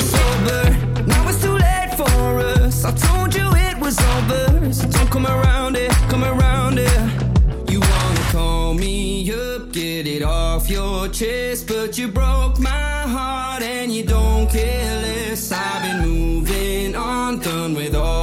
chest, 11.20 11.68
but 11.68 11.98
you 11.98 12.08
broke 12.08 12.58
my 12.58 13.02
heart 13.16 13.62
and 13.62 13.92
you 13.92 14.02
don't 14.02 14.48
care 14.48 14.96
less. 15.02 15.52
I've 15.52 15.82
been 15.82 16.08
moving 16.08 16.96
on, 16.96 17.40
done 17.40 17.74
with 17.74 17.94
all 17.94 18.19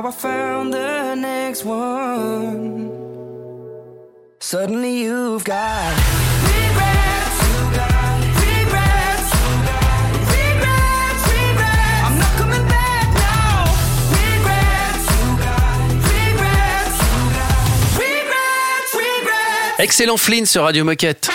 Now 0.00 0.06
I 0.06 0.12
found 0.12 0.72
the 0.72 1.16
next 1.16 1.64
one. 1.64 2.88
Suddenly 4.38 5.02
you've 5.02 5.42
got. 5.42 5.92
Excellent 19.78 20.18
Flynn 20.18 20.46
sur 20.46 20.62
Radio 20.62 20.84
Moquette. 20.84 21.28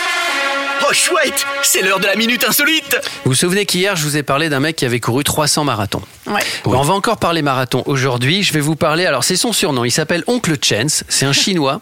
Oh 0.86 0.92
chouette, 0.92 1.46
c'est 1.62 1.82
l'heure 1.82 2.00
de 2.00 2.06
la 2.06 2.14
minute 2.16 2.44
insolite. 2.44 3.00
Vous 3.24 3.30
vous 3.30 3.34
souvenez 3.34 3.64
qu'hier, 3.64 3.96
je 3.96 4.02
vous 4.04 4.16
ai 4.16 4.22
parlé 4.22 4.48
d'un 4.48 4.60
mec 4.60 4.76
qui 4.76 4.84
avait 4.84 5.00
couru 5.00 5.24
300 5.24 5.64
marathons. 5.64 6.02
Ouais. 6.26 6.40
Bon, 6.64 6.76
on 6.76 6.82
va 6.82 6.92
encore 6.94 7.16
parler 7.16 7.42
marathon 7.42 7.82
aujourd'hui. 7.86 8.42
Je 8.42 8.52
vais 8.52 8.60
vous 8.60 8.76
parler. 8.76 9.06
Alors, 9.06 9.24
c'est 9.24 9.36
son 9.36 9.52
surnom. 9.52 9.84
Il 9.84 9.90
s'appelle 9.90 10.24
Oncle 10.26 10.56
Chens. 10.62 11.04
C'est 11.08 11.24
un 11.26 11.32
Chinois. 11.44 11.80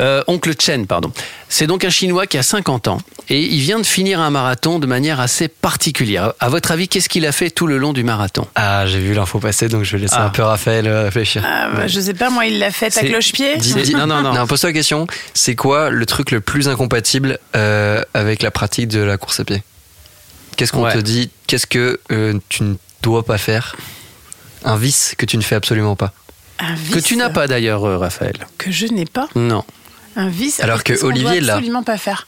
Euh, 0.00 0.22
Oncle 0.26 0.52
Chen, 0.58 0.86
pardon. 0.86 1.12
C'est 1.58 1.66
donc 1.66 1.86
un 1.86 1.88
Chinois 1.88 2.26
qui 2.26 2.36
a 2.36 2.42
50 2.42 2.86
ans 2.88 2.98
et 3.30 3.40
il 3.40 3.60
vient 3.60 3.78
de 3.80 3.86
finir 3.86 4.20
un 4.20 4.28
marathon 4.28 4.78
de 4.78 4.86
manière 4.86 5.20
assez 5.20 5.48
particulière. 5.48 6.34
À 6.38 6.50
votre 6.50 6.70
avis, 6.70 6.86
qu'est-ce 6.86 7.08
qu'il 7.08 7.24
a 7.24 7.32
fait 7.32 7.48
tout 7.48 7.66
le 7.66 7.78
long 7.78 7.94
du 7.94 8.04
marathon? 8.04 8.46
Ah, 8.56 8.86
j'ai 8.86 9.00
vu 9.00 9.14
l'info 9.14 9.38
passer, 9.38 9.68
donc 9.68 9.82
je 9.82 9.92
vais 9.96 10.02
laisser 10.02 10.14
Ah. 10.18 10.26
un 10.26 10.28
peu 10.28 10.42
Raphaël 10.42 10.86
euh, 10.86 11.04
réfléchir. 11.04 11.42
Ah, 11.46 11.70
bah, 11.74 11.86
je 11.86 11.98
sais 11.98 12.12
pas, 12.12 12.28
moi, 12.28 12.44
il 12.44 12.58
l'a 12.58 12.70
fait 12.70 12.94
à 12.98 13.00
cloche-pied? 13.00 13.56
Dis- 13.56 13.94
Non, 13.94 14.06
non, 14.06 14.20
non. 14.34 14.46
pose-toi 14.46 14.68
la 14.68 14.74
question. 14.74 15.06
C'est 15.32 15.54
quoi 15.54 15.88
le 15.88 16.04
truc 16.04 16.30
le 16.30 16.42
plus 16.42 16.68
incompatible 16.68 17.38
euh, 17.56 18.02
avec 18.12 18.42
la 18.42 18.50
pratique 18.50 18.88
de 18.88 19.00
la 19.00 19.16
course 19.16 19.40
à 19.40 19.44
pied? 19.46 19.62
Qu'est-ce 20.58 20.72
qu'on 20.72 20.84
Ouais. 20.84 20.92
te 20.92 20.98
dit? 20.98 21.30
Qu'est-ce 21.46 21.66
que 21.66 21.98
euh, 22.12 22.34
tu 22.50 22.64
ne 22.64 22.74
dois 23.02 23.24
pas 23.24 23.38
faire? 23.38 23.76
Un 24.66 24.76
vice 24.76 25.14
que 25.16 25.24
tu 25.24 25.38
ne 25.38 25.42
fais 25.42 25.54
absolument 25.54 25.96
pas? 25.96 26.12
Un 26.58 26.74
vice 26.74 26.94
Que 26.96 27.00
tu 27.00 27.16
n'as 27.16 27.30
pas 27.30 27.46
d'ailleurs, 27.46 27.82
euh, 27.86 27.96
Raphaël. 27.96 28.46
Que 28.58 28.70
je 28.70 28.88
n'ai 28.88 29.06
pas? 29.06 29.30
Non. 29.34 29.64
Un 30.16 30.28
vice. 30.28 30.60
Alors 30.60 30.82
que 30.82 30.94
Olivier 31.04 31.40
doit 31.40 31.54
absolument 31.54 31.82
pas 31.82 31.98
faire. 31.98 32.26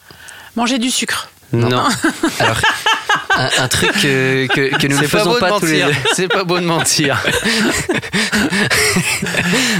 Manger 0.56 0.78
du 0.78 0.90
sucre. 0.90 1.28
Non. 1.52 1.68
Alors, 2.38 2.58
un, 3.30 3.48
un 3.58 3.68
truc 3.68 3.92
que, 3.92 4.46
que, 4.48 4.76
que 4.76 4.86
nous 4.86 4.96
ne 4.96 5.06
pas 5.06 5.18
faisons 5.18 5.34
pas, 5.38 5.52
de 5.52 5.58
tous 5.58 5.66
les 5.66 5.82
deux. 5.82 5.92
C'est 6.14 6.28
pas 6.28 6.44
beau 6.44 6.60
de 6.60 6.66
mentir. 6.66 7.18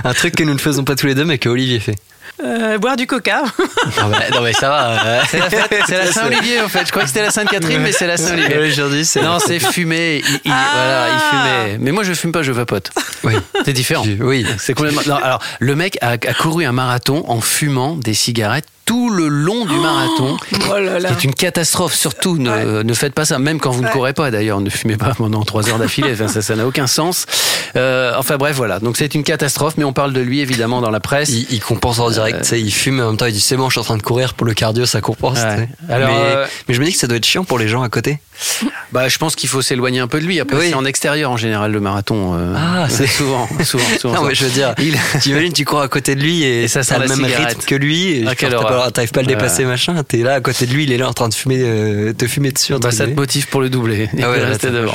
Un 0.05 0.15
truc 0.15 0.37
que 0.37 0.45
nous 0.45 0.55
ne 0.55 0.59
faisons 0.59 0.85
pas 0.85 0.95
tous 0.95 1.07
les 1.07 1.15
deux, 1.15 1.25
mais 1.25 1.39
que 1.39 1.49
Olivier 1.49 1.81
fait. 1.81 1.97
Euh, 2.43 2.79
boire 2.79 2.97
du 2.97 3.07
coca. 3.07 3.43
Ah 3.99 4.09
non 4.33 4.41
mais 4.43 4.53
ça 4.53 4.69
va. 4.69 5.05
euh. 5.07 5.21
C'est 5.31 5.39
la, 5.99 6.07
Saint-Olivier, 6.13 6.61
en 6.61 6.69
fait. 6.69 6.87
Je 6.87 6.91
crois 6.91 7.03
que 7.03 7.09
c'était 7.09 7.23
la 7.23 7.31
Sainte-Catherine, 7.31 7.81
mais 7.83 7.93
c'est 7.93 8.07
la 8.07 8.17
Saint-Olivier. 8.17 8.59
Ouais, 8.59 8.69
Aujourd'hui, 8.69 9.05
c'est. 9.05 9.23
Non, 9.23 9.39
c'est 9.45 9.59
fumé. 9.59 10.23
Il, 10.29 10.41
il- 10.45 10.53
Ah. 10.53 10.65
voilà, 10.75 11.09
il 11.15 11.21
fumait. 11.31 11.79
Mais 11.81 11.91
moi, 11.93 12.05
je 12.05 12.13
fume 12.15 12.31
pas, 12.33 12.43
je 12.43 12.53
vapote. 12.53 12.91
Oui. 13.25 13.35
C'est 13.65 13.73
différent. 13.73 14.05
Oui. 14.21 14.47
C'est 14.59 14.75
complètement. 14.75 15.03
Non, 15.07 15.17
alors, 15.17 15.43
le 15.59 15.75
mec 15.75 15.99
a, 16.01 16.11
a 16.13 16.17
couru 16.19 16.65
un 16.65 16.73
marathon 16.73 17.25
en 17.29 17.41
fumant 17.41 17.97
des 17.97 18.15
cigarettes 18.15 18.67
tout 18.89 19.11
le 19.11 19.29
long 19.29 19.67
du 19.67 19.77
marathon. 19.79 20.37
Oh 20.71 20.79
là 20.79 20.99
là. 20.99 21.11
C'est 21.13 21.25
une 21.25 21.35
catastrophe. 21.35 21.95
Surtout, 21.95 22.39
ne, 22.39 22.83
ne 22.83 22.95
faites 22.95 23.13
pas 23.13 23.25
ça. 23.27 23.39
Même 23.39 23.61
quand 23.61 23.71
vous 23.71 23.83
ne 23.83 23.89
courez 23.89 24.15
pas, 24.15 24.31
d'ailleurs. 24.31 24.61
Ne 24.63 24.71
fumez 24.71 24.97
pas 24.97 25.13
pendant 25.15 25.45
trois 25.45 25.69
heures 25.69 25.79
d'affilée. 25.79 26.13
Enfin, 26.15 26.27
ça, 26.29 26.41
ça 26.43 26.57
n'a 26.57 26.67
aucun 26.67 26.87
sens. 26.87 27.27
Euh, 27.77 28.13
enfin, 28.17 28.37
bref, 28.39 28.57
voilà. 28.57 28.81
Donc, 28.81 28.97
c'est 28.97 29.15
une 29.15 29.25
catastrophe. 29.25 29.75
Mais 29.77 29.85
on 29.85 29.93
parle 29.93 30.13
de 30.15 30.21
lui, 30.21 30.41
évidemment, 30.41 30.81
dans 30.81 30.91
la 30.91 31.01
presse. 31.01 31.29
Il, 31.29 31.47
il 31.51 31.61
compense 31.61 31.99
en 31.99 32.11
direct, 32.11 32.39
tu 32.43 32.49
sais, 32.49 32.61
il 32.61 32.71
fume 32.71 32.99
et 32.99 33.03
en 33.03 33.09
même 33.09 33.17
temps 33.19 33.27
il 33.27 33.33
dit 33.33 33.41
c'est 33.41 33.57
bon, 33.57 33.69
je 33.69 33.75
suis 33.75 33.81
en 33.81 33.85
train 33.85 33.97
de 33.99 34.03
courir 34.03 34.33
pour 34.35 34.47
le 34.47 34.55
cardio, 34.55 34.87
ça 34.87 35.01
compense. 35.03 35.39
Ouais. 35.39 35.69
Alors, 35.91 36.09
mais, 36.09 36.17
euh, 36.19 36.47
mais 36.67 36.75
je 36.75 36.81
me 36.81 36.87
dis 36.87 36.93
que 36.93 36.99
ça 36.99 37.07
doit 37.07 37.17
être 37.19 37.27
chiant 37.27 37.45
pour 37.45 37.59
les 37.59 37.69
gens 37.69 37.83
à 37.83 37.89
côté. 37.91 38.19
Bah, 38.93 39.09
je 39.09 39.19
pense 39.19 39.35
qu'il 39.37 39.49
faut 39.49 39.61
s'éloigner 39.63 40.01
un 40.01 40.07
peu 40.07 40.21
de 40.21 40.25
lui. 40.25 40.41
Après, 40.41 40.57
Oui. 40.57 40.67
c'est 40.71 40.75
en 40.75 40.85
extérieur, 40.85 41.31
en 41.31 41.37
général, 41.37 41.73
le 41.73 41.81
marathon. 41.81 42.35
euh, 42.39 42.55
Ah, 42.57 42.87
c'est- 42.89 43.07
souvent, 43.19 43.47
souvent, 43.65 43.85
souvent. 44.01 44.15
non, 44.15 44.19
souvent. 44.21 44.23
mais 44.29 44.35
je 44.35 44.45
veux 44.45 44.51
dire, 44.51 44.75
Il- 44.79 44.97
t'imagines, 45.21 45.53
tu 45.53 45.65
cours 45.65 45.81
à 45.81 45.89
côté 45.89 46.15
de 46.15 46.21
lui 46.23 46.43
et, 46.45 46.63
Et 46.65 46.69
ça 46.69 46.83
t'as 46.85 46.99
la 46.99 47.05
le 47.07 47.09
même 47.17 47.27
cigarette. 47.27 47.49
rythme 47.49 47.63
que 47.67 47.75
lui. 47.75 48.11
Et 48.21 48.25
Ah, 48.27 48.35
quelle 48.35 48.55
horreur. 48.55 48.71
T'arrives 48.93 49.11
pas 49.11 49.21
à 49.21 49.23
le 49.23 49.29
dépasser, 49.29 49.65
machin. 49.65 50.03
T'es 50.03 50.19
là 50.19 50.35
à 50.35 50.41
côté 50.41 50.67
de 50.67 50.73
lui, 50.73 50.85
il 50.85 50.93
est 50.93 50.97
là 50.99 51.09
en 51.09 51.13
train 51.13 51.29
de 51.29 51.35
fumer, 51.35 51.59
euh, 51.61 52.13
te 52.13 52.27
fumer 52.27 52.51
dessus. 52.51 52.75
Bah, 52.81 52.91
ça 52.91 53.07
te 53.07 53.13
motive 53.13 53.49
pour 53.49 53.61
le 53.61 53.71
doubler. 53.71 54.09
Et 54.17 54.23
Ah 54.23 54.31
ouais, 54.31 54.45
rester 54.45 54.71
devant. 54.71 54.95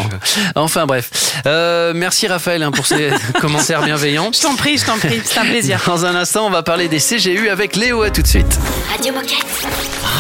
Enfin 0.55 0.85
bref. 0.85 1.09
Euh, 1.45 1.93
merci 1.95 2.27
Raphaël 2.27 2.63
hein, 2.63 2.71
pour 2.71 2.85
ces 2.85 3.11
commentaires 3.41 3.81
bienveillants. 3.83 4.31
Je 4.33 4.41
t'en 4.41 4.55
prie, 4.55 4.77
je 4.77 4.85
t'en 4.85 4.97
prie. 4.97 5.21
C'est 5.23 5.39
un 5.39 5.45
plaisir. 5.45 5.79
Dans 5.85 6.05
un 6.05 6.15
instant, 6.15 6.45
on 6.47 6.49
va 6.49 6.63
parler 6.63 6.87
des 6.87 6.99
CGU 6.99 7.49
avec 7.49 7.75
Léo. 7.75 8.01
À 8.03 8.09
tout 8.09 8.21
de 8.21 8.27
suite. 8.27 8.59
Radio 8.91 9.13
Moquette. 9.13 9.67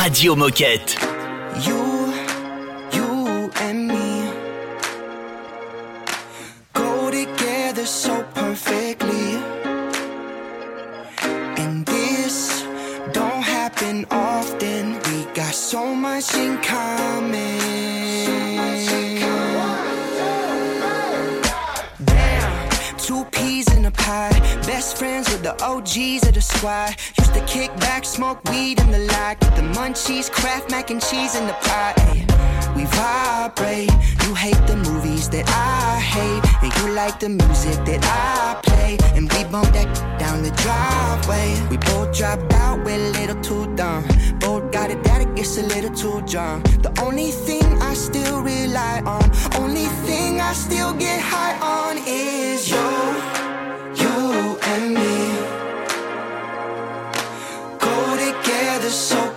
Radio 0.01 0.35
Moquette. 0.35 0.95
You 1.65 1.92
Best 24.73 24.97
friends 24.97 25.29
with 25.29 25.43
the 25.43 25.53
OGs 25.63 26.27
of 26.27 26.33
the 26.33 26.41
squad. 26.41 26.95
Used 27.19 27.33
to 27.35 27.45
kick 27.45 27.69
back, 27.77 28.03
smoke 28.03 28.43
weed 28.49 28.79
in 28.79 28.89
the 28.89 29.05
lot. 29.13 29.39
Get 29.39 29.55
the 29.55 29.61
munchies, 29.77 30.31
craft 30.31 30.71
mac 30.71 30.89
and 30.89 30.99
cheese 30.99 31.35
in 31.35 31.45
the 31.45 31.53
pot. 31.53 31.93
Ay, 31.99 32.25
we 32.75 32.85
vibrate. 32.85 33.91
You 34.25 34.33
hate 34.33 34.61
the 34.65 34.77
movies 34.77 35.29
that 35.29 35.47
I 35.47 35.99
hate, 35.99 36.43
and 36.63 36.71
you 36.77 36.95
like 36.95 37.19
the 37.19 37.29
music 37.29 37.85
that 37.85 38.01
I 38.03 38.59
play. 38.63 38.97
And 39.13 39.31
we 39.31 39.43
bump 39.43 39.71
that 39.73 39.89
down 40.17 40.41
the 40.41 40.49
driveway. 40.65 41.47
We 41.69 41.77
both 41.77 42.17
dropped 42.17 42.51
out, 42.53 42.83
we're 42.83 42.95
a 42.95 43.11
little 43.11 43.39
too 43.43 43.71
dumb. 43.75 44.03
Both 44.39 44.71
got 44.71 44.89
it 44.89 45.03
that 45.03 45.21
it 45.21 45.35
gets 45.35 45.55
a 45.59 45.63
little 45.73 45.93
too 45.93 46.23
drunk. 46.25 46.65
The 46.81 46.91
only 46.99 47.29
thing 47.29 47.63
I 47.79 47.93
still 47.93 48.41
rely 48.41 49.03
on, 49.05 49.25
only 49.61 49.85
thing 50.07 50.41
I 50.41 50.53
still 50.53 50.93
get 50.95 51.21
high 51.21 51.59
on 51.61 51.99
is 52.07 52.71
you 52.71 53.42
and 54.65 54.93
me. 54.93 55.15
Go 57.79 58.15
together 58.17 58.89
so 58.89 59.32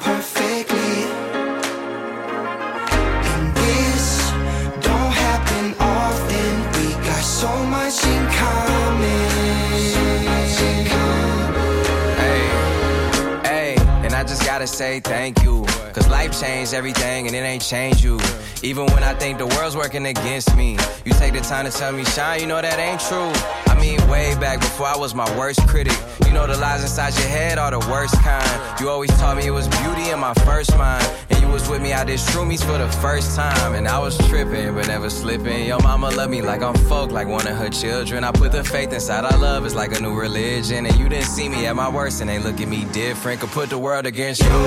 say 14.76 15.00
thank 15.00 15.42
you. 15.42 15.64
Cause 15.94 16.06
life 16.08 16.38
changed 16.38 16.74
everything 16.74 17.26
and 17.26 17.34
it 17.34 17.38
ain't 17.38 17.62
changed 17.62 18.04
you. 18.04 18.20
Even 18.62 18.84
when 18.92 19.02
I 19.02 19.14
think 19.14 19.38
the 19.38 19.46
world's 19.46 19.74
working 19.74 20.04
against 20.04 20.54
me, 20.54 20.72
you 21.06 21.12
take 21.12 21.32
the 21.32 21.40
time 21.40 21.64
to 21.64 21.70
tell 21.70 21.92
me, 21.92 22.04
Shine, 22.04 22.40
you 22.40 22.46
know 22.46 22.60
that 22.60 22.78
ain't 22.78 23.00
true. 23.00 23.32
I 23.72 23.80
mean, 23.80 24.06
way 24.08 24.34
back 24.38 24.60
before 24.60 24.86
I 24.86 24.96
was 24.96 25.14
my 25.14 25.28
worst 25.38 25.66
critic. 25.66 25.96
You 26.26 26.32
know 26.32 26.46
the 26.46 26.58
lies 26.58 26.82
inside 26.82 27.14
your 27.14 27.28
head 27.28 27.56
are 27.58 27.70
the 27.70 27.78
worst 27.90 28.20
kind. 28.20 28.80
You 28.80 28.90
always 28.90 29.10
taught 29.18 29.38
me 29.38 29.46
it 29.46 29.50
was 29.50 29.68
beauty 29.68 30.10
in 30.10 30.18
my 30.18 30.34
first 30.44 30.76
mind. 30.76 31.06
And 31.30 31.40
you 31.40 31.48
was 31.48 31.68
with 31.68 31.80
me 31.80 31.92
out 31.92 32.06
there 32.06 32.16
shroomies 32.16 32.62
for 32.62 32.76
the 32.76 32.88
first 33.00 33.36
time. 33.36 33.74
And 33.74 33.88
I 33.88 33.98
was 33.98 34.18
tripping, 34.28 34.74
but 34.74 34.88
never 34.88 35.08
slipping. 35.08 35.66
Your 35.66 35.80
mama 35.80 36.10
love 36.10 36.28
me 36.28 36.42
like 36.42 36.62
I'm 36.62 36.74
folk, 36.88 37.12
like 37.12 37.28
one 37.28 37.46
of 37.46 37.56
her 37.56 37.70
children. 37.70 38.24
I 38.24 38.32
put 38.32 38.52
the 38.52 38.64
faith 38.64 38.92
inside 38.92 39.24
our 39.24 39.38
love, 39.38 39.64
it's 39.64 39.74
like 39.74 39.96
a 39.96 40.02
new 40.02 40.14
religion. 40.18 40.84
And 40.84 40.96
you 40.98 41.08
didn't 41.08 41.26
see 41.26 41.48
me 41.48 41.66
at 41.66 41.76
my 41.76 41.88
worst, 41.88 42.20
and 42.20 42.28
they 42.28 42.38
look 42.38 42.60
at 42.60 42.68
me 42.68 42.84
different. 42.92 43.40
Could 43.40 43.50
put 43.50 43.70
the 43.70 43.78
world 43.78 44.06
against 44.06 44.42
you 44.42 44.65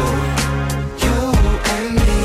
you 1.03 1.17
and 1.75 1.95
me. 2.07 2.18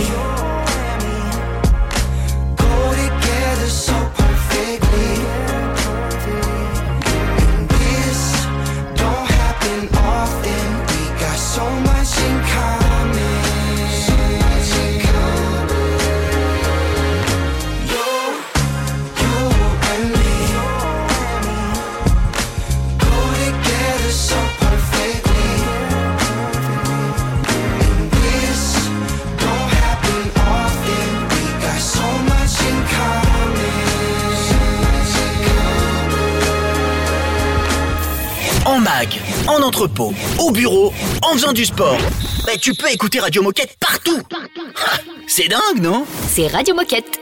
En 38.75 38.81
mag, 38.81 39.07
en 39.47 39.63
entrepôt, 39.63 40.13
au 40.41 40.51
bureau, 40.51 40.93
en 41.23 41.35
faisant 41.35 41.53
du 41.53 41.65
sport. 41.65 41.97
Bah, 42.45 42.55
tu 42.61 42.75
peux 42.75 42.91
écouter 42.91 43.21
Radio 43.21 43.41
Moquette 43.41 43.77
partout. 43.79 44.21
Ah, 44.33 44.99
C'est 45.29 45.47
dingue, 45.47 45.81
non? 45.81 46.05
C'est 46.29 46.49
Radio 46.49 46.75
Moquette. 46.75 47.21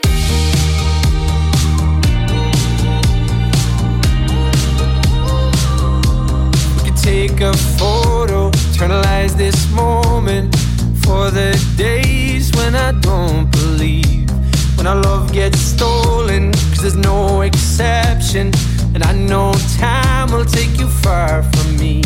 We 6.75 6.85
could 6.85 6.97
take 6.97 7.43
a 7.43 7.53
photo, 7.77 8.51
eternalize 8.73 9.37
this 9.37 9.69
moment 9.73 10.57
for 11.05 11.31
the 11.31 11.53
days 11.77 12.51
when 12.57 12.75
I 12.75 12.93
don't 13.03 13.51
believe. 13.51 14.31
When 14.79 14.87
our 14.87 15.03
love 15.03 15.31
gets 15.35 15.59
stolen, 15.61 16.53
cause 16.71 16.81
there's 16.81 16.97
no 16.97 17.43
exception. 17.43 18.53
And 18.95 19.03
I 19.05 19.13
know 19.13 19.53
time 19.79 20.31
will 20.31 20.45
take 20.45 20.79
you 20.79 20.87
far 20.87 21.43
from 21.43 21.77
me. 21.79 22.03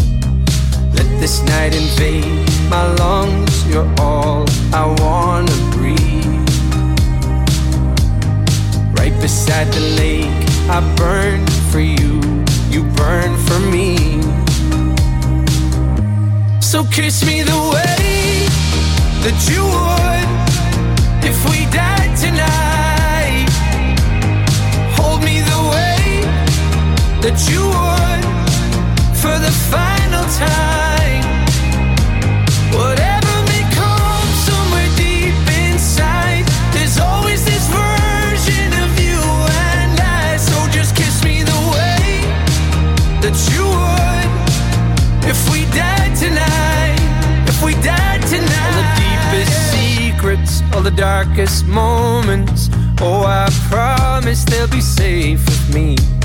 Let 0.95 1.09
this 1.21 1.43
night 1.43 1.75
invade 1.75 2.49
my 2.71 2.87
lungs, 2.95 3.67
you're 3.67 3.93
all 3.99 4.47
I 4.73 4.87
wanna 5.01 5.57
breathe. 5.73 5.97
Right 8.97 9.15
beside 9.21 9.67
the 9.73 9.85
lake, 10.03 10.31
I 10.71 10.81
burn 10.97 11.45
for 11.71 11.81
you, 11.81 12.21
you 12.71 12.85
burn 12.95 13.37
for 13.47 13.59
me. 13.75 14.23
So 16.61 16.85
kiss 16.85 17.25
me 17.27 17.43
the 17.43 17.61
way 17.75 18.47
that 19.25 19.39
you 19.51 19.63
would 19.75 20.29
if 21.29 21.39
we 21.51 21.65
died 21.73 22.17
tonight. 22.17 22.76
That 27.27 27.51
you 27.51 27.59
would 27.59 28.23
for 29.19 29.35
the 29.43 29.51
final 29.67 30.23
time. 30.39 31.27
Whatever 32.71 33.35
may 33.51 33.67
come 33.75 34.31
somewhere 34.47 34.87
deep 34.95 35.35
inside, 35.67 36.47
there's 36.71 37.01
always 37.01 37.45
this 37.45 37.67
version 37.67 38.71
of 38.79 38.91
you 39.03 39.19
and 39.75 39.99
I. 39.99 40.39
So 40.39 40.55
just 40.71 40.95
kiss 40.95 41.25
me 41.25 41.43
the 41.43 41.61
way 41.75 42.23
that 43.27 43.35
you 43.51 43.67
would 43.75 44.31
if 45.27 45.39
we 45.51 45.67
died 45.75 46.15
tonight. 46.15 47.03
If 47.51 47.59
we 47.61 47.75
died 47.83 48.23
tonight. 48.31 48.55
All 48.63 48.79
the 48.79 48.87
deepest 49.03 49.57
secrets, 49.75 50.63
all 50.73 50.83
the 50.83 50.95
darkest 50.95 51.67
moments. 51.67 52.71
Oh, 53.01 53.25
I 53.27 53.51
promise 53.69 54.45
they'll 54.45 54.71
be 54.71 54.81
safe 54.81 55.45
with 55.45 55.75
me. 55.75 56.16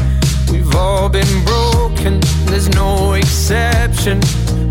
We've 0.51 0.75
all 0.75 1.07
been 1.07 1.45
broken, 1.45 2.19
there's 2.45 2.69
no 2.69 3.13
exception. 3.13 4.19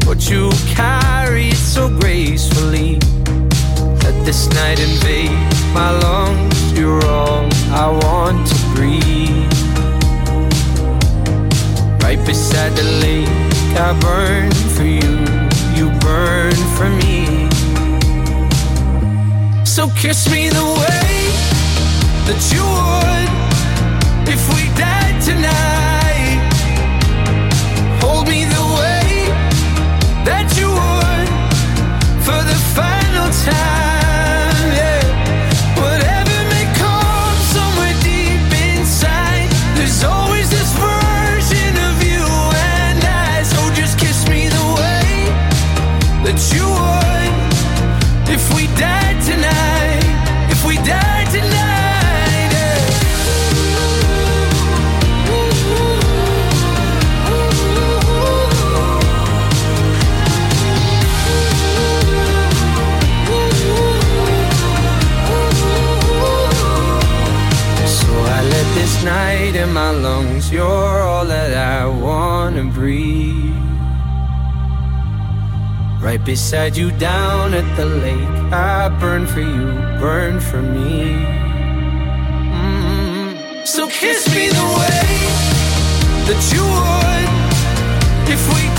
But 0.05 0.29
you 0.29 0.51
carry 0.67 1.49
it 1.49 1.57
so 1.57 1.89
gracefully. 1.89 2.99
Let 4.05 4.17
this 4.27 4.49
night 4.51 4.79
invade 4.79 5.31
my 5.73 5.91
lungs. 5.91 6.73
You're 6.79 7.05
all 7.07 7.49
I 7.73 7.89
want 8.05 8.47
to 8.49 8.57
breathe. 8.75 9.53
Right 12.03 12.21
beside 12.27 12.73
the 12.77 12.85
lake, 13.01 13.29
I 13.79 13.99
burn 14.01 14.51
for 14.75 14.85
you. 14.85 15.17
You 15.79 15.91
burn 16.01 16.57
for 16.77 16.89
me. 17.03 17.49
So 19.65 19.89
kiss 19.97 20.31
me 20.31 20.51
the 20.51 20.67
way 20.83 21.13
that 22.27 22.41
you 22.53 22.65
would 22.77 23.31
if 24.29 24.43
we 24.55 24.63
died 24.77 25.00
time. 33.45 33.80
My 69.93 69.97
lungs. 69.99 70.53
You're 70.53 71.01
all 71.03 71.25
that 71.25 71.53
I 71.57 71.87
wanna 71.87 72.65
breathe. 72.65 73.55
Right 76.01 76.23
beside 76.25 76.77
you 76.77 76.91
down 76.93 77.55
at 77.55 77.69
the 77.77 77.87
lake. 77.87 78.37
I 78.53 78.89
burn 79.01 79.27
for 79.27 79.41
you, 79.41 79.67
burn 80.01 80.41
for 80.41 80.63
me. 80.63 80.99
Mm. 82.57 83.67
So 83.67 83.89
kiss 83.89 84.21
me 84.35 84.49
the 84.61 84.69
way 84.81 85.09
that 86.29 86.43
you 86.55 86.65
would 86.77 87.31
if 88.35 88.43
we 88.55 88.70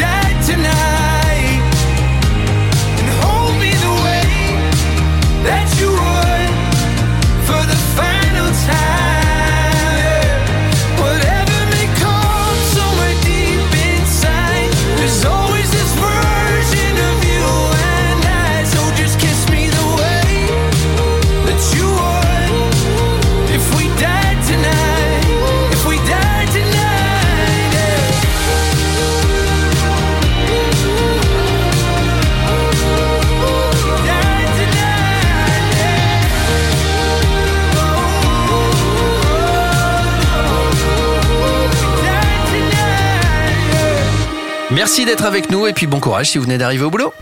Merci 44.73 45.03
d'être 45.03 45.25
avec 45.25 45.51
nous 45.51 45.67
et 45.67 45.73
puis 45.73 45.85
bon 45.85 45.99
courage 45.99 46.29
si 46.29 46.37
vous 46.37 46.45
venez 46.45 46.57
d'arriver 46.57 46.85
au 46.85 46.89
boulot. 46.89 47.13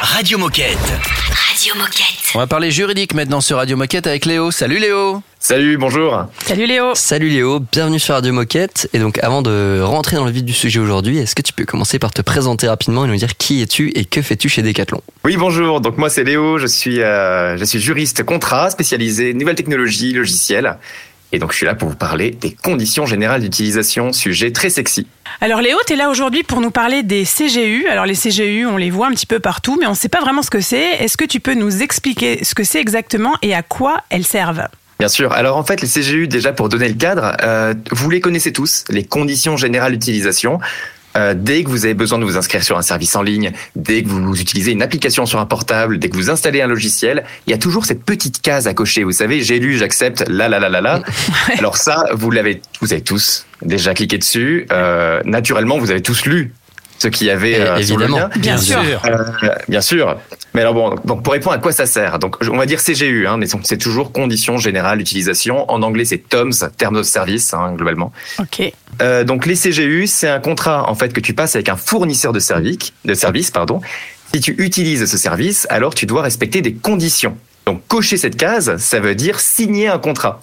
Radio 0.00 0.38
Moquette. 0.38 0.78
Radio 1.48 1.74
Moquette. 1.74 2.32
On 2.36 2.38
va 2.38 2.46
parler 2.46 2.70
juridique 2.70 3.14
maintenant 3.14 3.40
sur 3.40 3.56
Radio 3.56 3.76
Moquette 3.76 4.06
avec 4.06 4.24
Léo. 4.24 4.52
Salut 4.52 4.78
Léo. 4.78 5.20
Salut, 5.40 5.76
bonjour. 5.76 6.26
Salut 6.44 6.66
Léo. 6.66 6.94
Salut 6.94 7.30
Léo, 7.30 7.58
bienvenue 7.60 7.98
sur 7.98 8.14
Radio 8.14 8.32
Moquette. 8.32 8.88
Et 8.92 9.00
donc 9.00 9.18
avant 9.24 9.42
de 9.42 9.80
rentrer 9.82 10.16
dans 10.16 10.24
le 10.24 10.30
vif 10.30 10.44
du 10.44 10.52
sujet 10.52 10.78
aujourd'hui, 10.78 11.18
est-ce 11.18 11.34
que 11.34 11.42
tu 11.42 11.52
peux 11.52 11.64
commencer 11.64 11.98
par 11.98 12.12
te 12.12 12.22
présenter 12.22 12.68
rapidement 12.68 13.04
et 13.04 13.08
nous 13.08 13.16
dire 13.16 13.36
qui 13.36 13.60
es-tu 13.60 13.90
et 13.96 14.04
que 14.04 14.22
fais-tu 14.22 14.48
chez 14.48 14.62
Decathlon? 14.62 15.00
Oui, 15.24 15.36
bonjour. 15.36 15.80
Donc 15.80 15.98
moi 15.98 16.10
c'est 16.10 16.22
Léo, 16.22 16.58
je 16.58 16.66
suis 16.66 17.00
euh, 17.00 17.56
je 17.56 17.64
suis 17.64 17.80
juriste 17.80 18.22
contrat 18.22 18.70
spécialisé 18.70 19.34
nouvelles 19.34 19.56
technologies, 19.56 20.12
logiciels. 20.12 20.78
Et 21.32 21.38
donc 21.38 21.52
je 21.52 21.58
suis 21.58 21.66
là 21.66 21.74
pour 21.74 21.88
vous 21.88 21.96
parler 21.96 22.30
des 22.30 22.52
conditions 22.52 23.06
générales 23.06 23.42
d'utilisation, 23.42 24.12
sujet 24.12 24.50
très 24.52 24.70
sexy. 24.70 25.06
Alors 25.40 25.60
Léo, 25.60 25.76
tu 25.86 25.92
es 25.92 25.96
là 25.96 26.08
aujourd'hui 26.08 26.42
pour 26.42 26.60
nous 26.60 26.70
parler 26.70 27.02
des 27.02 27.24
CGU. 27.24 27.86
Alors 27.88 28.06
les 28.06 28.14
CGU, 28.14 28.66
on 28.66 28.76
les 28.76 28.90
voit 28.90 29.08
un 29.08 29.12
petit 29.12 29.26
peu 29.26 29.38
partout, 29.38 29.76
mais 29.78 29.86
on 29.86 29.90
ne 29.90 29.96
sait 29.96 30.08
pas 30.08 30.20
vraiment 30.20 30.42
ce 30.42 30.50
que 30.50 30.60
c'est. 30.60 30.96
Est-ce 31.00 31.16
que 31.16 31.24
tu 31.24 31.40
peux 31.40 31.54
nous 31.54 31.82
expliquer 31.82 32.44
ce 32.44 32.54
que 32.54 32.64
c'est 32.64 32.80
exactement 32.80 33.34
et 33.42 33.54
à 33.54 33.62
quoi 33.62 33.98
elles 34.08 34.24
servent? 34.24 34.66
Bien 34.98 35.08
sûr. 35.08 35.32
Alors 35.32 35.56
en 35.56 35.64
fait, 35.64 35.80
les 35.80 35.88
CGU, 35.88 36.26
déjà 36.26 36.52
pour 36.52 36.68
donner 36.68 36.88
le 36.88 36.94
cadre, 36.94 37.36
euh, 37.42 37.74
vous 37.92 38.10
les 38.10 38.20
connaissez 38.20 38.52
tous, 38.52 38.84
les 38.88 39.04
conditions 39.04 39.56
générales 39.56 39.92
d'utilisation. 39.92 40.58
Euh, 41.16 41.34
dès 41.36 41.64
que 41.64 41.68
vous 41.70 41.84
avez 41.84 41.94
besoin 41.94 42.18
de 42.18 42.24
vous 42.24 42.36
inscrire 42.36 42.62
sur 42.62 42.76
un 42.78 42.82
service 42.82 43.16
en 43.16 43.22
ligne, 43.22 43.52
dès 43.74 44.02
que 44.02 44.08
vous 44.08 44.40
utilisez 44.40 44.72
une 44.72 44.82
application 44.82 45.26
sur 45.26 45.40
un 45.40 45.46
portable, 45.46 45.98
dès 45.98 46.08
que 46.10 46.16
vous 46.16 46.30
installez 46.30 46.60
un 46.60 46.66
logiciel, 46.66 47.24
il 47.46 47.50
y 47.50 47.54
a 47.54 47.58
toujours 47.58 47.86
cette 47.86 48.04
petite 48.04 48.40
case 48.42 48.66
à 48.68 48.74
cocher. 48.74 49.04
Vous 49.04 49.12
savez, 49.12 49.42
j'ai 49.42 49.58
lu, 49.58 49.76
j'accepte, 49.78 50.28
là, 50.28 50.48
là, 50.48 50.58
là, 50.60 50.68
là, 50.68 50.80
là. 50.80 51.02
Alors 51.58 51.76
ça, 51.76 52.04
vous 52.12 52.30
l'avez, 52.30 52.60
vous 52.80 52.92
avez 52.92 53.02
tous 53.02 53.46
déjà 53.62 53.94
cliqué 53.94 54.18
dessus. 54.18 54.66
Euh, 54.70 55.20
naturellement, 55.24 55.78
vous 55.78 55.90
avez 55.90 56.02
tous 56.02 56.26
lu 56.26 56.52
ce 56.98 57.08
qu'il 57.08 57.28
y 57.28 57.30
avait 57.30 57.52
Eh, 57.52 57.60
euh, 57.60 57.82
sur 57.82 57.96
le 57.96 58.04
évidemment. 58.04 58.18
lien. 58.28 58.28
Bien 58.36 58.40
Bien 58.40 58.58
sûr. 58.58 58.82
sûr. 58.84 59.02
Euh, 59.06 59.48
bien 59.68 59.80
sûr. 59.80 60.16
Mais 60.54 60.62
alors 60.62 60.74
bon, 60.74 60.94
donc 61.04 61.22
pour 61.22 61.32
répondre 61.32 61.54
à 61.54 61.58
quoi 61.58 61.70
ça 61.72 61.86
sert, 61.86 62.18
donc 62.18 62.36
on 62.50 62.56
va 62.56 62.66
dire 62.66 62.80
CGU, 62.82 63.26
hein, 63.28 63.36
mais 63.36 63.46
c'est 63.62 63.76
toujours 63.78 64.12
conditions 64.12 64.58
générales 64.58 64.98
d'utilisation. 64.98 65.70
En 65.70 65.82
anglais, 65.82 66.04
c'est 66.04 66.18
TOMS, 66.18 66.52
Terms 66.76 66.96
of 66.96 67.06
Service, 67.06 67.54
hein, 67.54 67.74
globalement. 67.76 68.12
Ok. 68.40 68.72
Euh, 69.00 69.24
donc 69.24 69.46
les 69.46 69.54
CGU, 69.54 70.06
c'est 70.06 70.28
un 70.28 70.40
contrat 70.40 70.90
en 70.90 70.94
fait 70.94 71.12
que 71.12 71.20
tu 71.20 71.32
passes 71.34 71.54
avec 71.54 71.68
un 71.68 71.76
fournisseur 71.76 72.32
de 72.32 72.40
service, 72.40 72.92
de 73.04 73.14
service, 73.14 73.50
pardon. 73.50 73.80
Si 74.34 74.40
tu 74.40 74.54
utilises 74.58 75.06
ce 75.06 75.16
service, 75.18 75.66
alors 75.70 75.94
tu 75.94 76.04
dois 76.06 76.22
respecter 76.22 76.60
des 76.62 76.74
conditions. 76.74 77.36
Donc 77.66 77.82
cocher 77.88 78.16
cette 78.16 78.36
case, 78.36 78.76
ça 78.78 79.00
veut 79.00 79.14
dire 79.14 79.40
signer 79.40 79.88
un 79.88 79.98
contrat. 79.98 80.42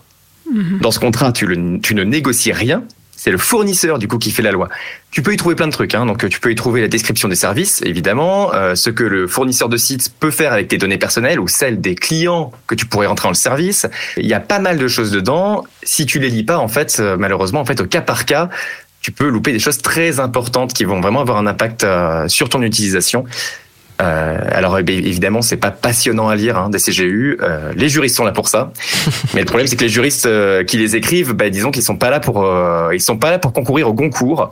Dans 0.82 0.91
ce 0.91 1.00
contrat, 1.00 1.32
tu, 1.32 1.48
le- 1.48 1.80
tu 1.82 1.96
ne 1.96 2.04
négocies 2.04 2.52
rien. 2.54 2.84
C'est 3.15 3.32
le 3.32 3.38
fournisseur 3.38 3.97
du 3.97 4.08
coup 4.08 4.17
qui 4.17 4.32
fait 4.32 4.43
la 4.43 4.51
loi. 4.51 4.69
Tu 5.12 5.21
peux 5.21 5.34
y 5.34 5.38
trouver 5.38 5.56
plein 5.56 5.67
de 5.67 5.71
trucs. 5.71 5.95
Hein. 5.95 6.06
Donc 6.06 6.28
tu 6.28 6.39
peux 6.39 6.51
y 6.51 6.56
trouver 6.56 6.82
la 6.82 6.88
description 6.88 7.28
des 7.28 7.36
services, 7.36 7.82
évidemment, 7.84 8.54
euh, 8.54 8.75
ce 8.75 8.89
que 8.89 9.04
le 9.04 9.28
fournisseur 9.28 9.69
de 9.69 9.78
site 9.78 10.13
peut 10.19 10.32
faire 10.32 10.54
avec 10.54 10.67
tes 10.67 10.78
données 10.78 10.97
personnelles 10.97 11.39
ou 11.39 11.47
celles 11.47 11.80
des 11.80 11.95
clients 11.95 12.51
que 12.67 12.75
tu 12.75 12.86
pourrais 12.86 13.08
rentrer 13.08 13.28
dans 13.28 13.32
le 13.32 13.36
service. 13.36 13.88
Il 14.17 14.25
y 14.25 14.34
a 14.34 14.39
pas 14.39 14.60
mal 14.60 14.78
de 14.78 14.88
choses 14.88 15.12
dedans. 15.12 15.63
Si 15.84 16.06
tu 16.06 16.19
les 16.19 16.30
lis 16.30 16.43
pas, 16.43 16.58
en 16.58 16.67
fait, 16.67 16.97
euh, 16.99 17.15
malheureusement, 17.17 17.62
en 17.62 17.65
fait, 17.65 17.80
au 17.82 17.86
cas 17.86 18.01
par 18.01 18.25
cas, 18.25 18.49
tu 19.01 19.12
peux 19.12 19.30
louper 19.30 19.51
des 19.51 19.60
choses 19.60 19.78
très 19.78 20.19
importantes 20.19 20.73
qui 20.73 20.84
vont 20.84 20.99
vraiment 20.99 21.21
avoir 21.21 21.38
un 21.38 21.45
impact 21.45 21.84
euh, 21.84 22.28
sur 22.28 22.49
ton 22.49 22.62
utilisation. 22.63 23.25
Euh, 24.01 24.38
alors 24.51 24.77
eh 24.79 24.84
évidemment, 24.91 25.41
c'est 25.41 25.58
pas 25.58 25.71
passionnant 25.71 26.27
à 26.27 26.36
lire 26.36 26.58
hein, 26.58 26.69
des 26.69 26.79
CGU. 26.79 27.38
Euh, 27.41 27.71
les 27.75 27.89
juristes 27.89 28.15
sont 28.15 28.25
là 28.25 28.31
pour 28.31 28.47
ça, 28.47 28.71
mais 29.34 29.41
le 29.41 29.45
problème 29.45 29.67
c'est 29.67 29.75
que 29.75 29.84
les 29.84 29.89
juristes 29.89 30.25
euh, 30.25 30.63
qui 30.63 30.77
les 30.77 30.95
écrivent, 30.95 31.34
bah, 31.34 31.49
disons 31.49 31.71
qu'ils 31.71 31.84
sont 31.84 31.97
pas 31.97 32.10
là 32.10 32.19
pour, 32.19 32.45
ils 32.93 33.01
sont 33.01 33.17
pas 33.17 33.31
là 33.31 33.39
pour 33.39 33.53
concourir 33.53 33.88
au 33.88 33.93
concours. 33.93 34.51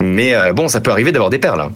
Mais 0.00 0.34
euh, 0.34 0.52
bon, 0.52 0.68
ça 0.68 0.80
peut 0.80 0.90
arriver 0.90 1.12
d'avoir 1.12 1.30
des 1.30 1.38
perles. 1.38 1.60
hein. 1.60 1.70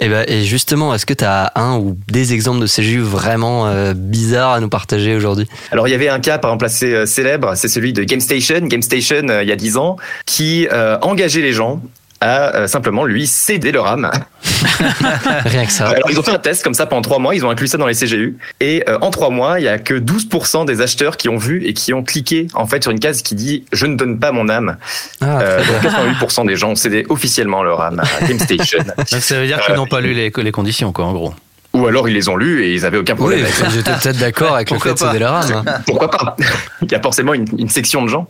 et, 0.00 0.08
ben, 0.08 0.24
et 0.28 0.44
justement, 0.44 0.94
est-ce 0.94 1.06
que 1.06 1.14
tu 1.14 1.24
as 1.24 1.52
un 1.56 1.76
ou 1.78 1.96
des 2.08 2.32
exemples 2.32 2.60
de 2.60 2.66
CGU 2.66 3.00
vraiment 3.00 3.66
euh, 3.66 3.92
bizarres 3.94 4.52
à 4.52 4.60
nous 4.60 4.68
partager 4.68 5.16
aujourd'hui? 5.16 5.48
Alors 5.72 5.88
il 5.88 5.90
y 5.90 5.94
avait 5.94 6.08
un 6.08 6.20
cas 6.20 6.38
par 6.38 6.50
exemple 6.50 6.66
assez 6.66 6.92
euh, 6.92 7.06
célèbre, 7.06 7.54
c'est 7.56 7.68
celui 7.68 7.92
de 7.92 8.04
GameStation. 8.04 8.60
GameStation 8.62 9.28
euh, 9.28 9.42
il 9.42 9.48
y 9.48 9.52
a 9.52 9.56
10 9.56 9.76
ans, 9.78 9.96
qui 10.26 10.68
engageait 11.02 11.40
les 11.42 11.52
gens 11.52 11.80
à 12.26 12.54
euh, 12.56 12.66
simplement 12.66 13.04
lui 13.04 13.26
céder 13.26 13.70
leur 13.72 13.86
âme. 13.86 14.10
Rien 15.44 15.64
que 15.66 15.72
ça. 15.72 15.88
Alors 15.88 16.10
ils 16.10 16.18
ont 16.18 16.22
fait 16.22 16.32
un 16.32 16.38
test 16.38 16.62
comme 16.64 16.74
ça 16.74 16.86
pendant 16.86 17.02
trois 17.02 17.18
mois, 17.18 17.34
ils 17.34 17.44
ont 17.44 17.50
inclus 17.50 17.68
ça 17.68 17.78
dans 17.78 17.86
les 17.86 17.94
CGU 17.94 18.36
et 18.60 18.84
euh, 18.88 18.98
en 19.00 19.10
trois 19.10 19.30
mois 19.30 19.60
il 19.60 19.64
y 19.64 19.68
a 19.68 19.78
que 19.78 19.94
12% 19.94 20.66
des 20.66 20.80
acheteurs 20.80 21.16
qui 21.16 21.28
ont 21.28 21.36
vu 21.36 21.64
et 21.64 21.72
qui 21.74 21.92
ont 21.94 22.02
cliqué 22.02 22.48
en 22.54 22.66
fait 22.66 22.82
sur 22.82 22.92
une 22.92 22.98
case 23.00 23.22
qui 23.22 23.34
dit 23.34 23.64
je 23.72 23.86
ne 23.86 23.96
donne 23.96 24.18
pas 24.18 24.32
mon 24.32 24.48
âme. 24.48 24.76
Ah, 25.20 25.40
Euh, 25.40 25.58
donc 25.82 25.92
88% 25.92 26.46
des 26.46 26.56
gens 26.56 26.70
ont 26.70 26.74
cédé 26.76 27.06
officiellement 27.08 27.62
leur 27.62 27.80
âme 27.80 28.00
à 28.00 28.26
GameStation. 28.26 28.78
Donc, 28.96 29.06
ça 29.22 29.38
veut 29.40 29.46
dire 29.46 29.60
qu'ils 29.64 29.74
n'ont 29.74 29.86
pas 29.86 30.00
lu 30.00 30.12
les, 30.14 30.32
les 30.34 30.52
conditions, 30.52 30.92
quoi, 30.92 31.04
en 31.04 31.12
gros. 31.12 31.34
Ou 31.74 31.86
alors 31.86 32.08
ils 32.08 32.14
les 32.14 32.28
ont 32.28 32.36
lus 32.36 32.64
et 32.64 32.72
ils 32.74 32.86
avaient 32.86 32.96
aucun 32.96 33.14
problème. 33.16 33.44
Oui, 33.44 33.66
j'étais 33.74 33.92
peut-être 33.92 34.18
d'accord 34.18 34.54
avec 34.54 34.70
le 34.70 34.76
Pourquoi 34.76 34.96
fait 34.96 35.04
de 35.04 35.10
céder 35.10 35.24
pas 35.24 35.30
leur 35.30 35.34
âme. 35.34 35.62
hein. 35.66 35.80
Pourquoi 35.86 36.10
pas? 36.10 36.36
Il 36.82 36.90
y 36.90 36.94
a 36.94 37.00
forcément 37.02 37.34
une, 37.34 37.44
une 37.58 37.68
section 37.68 38.02
de 38.02 38.08
gens. 38.08 38.28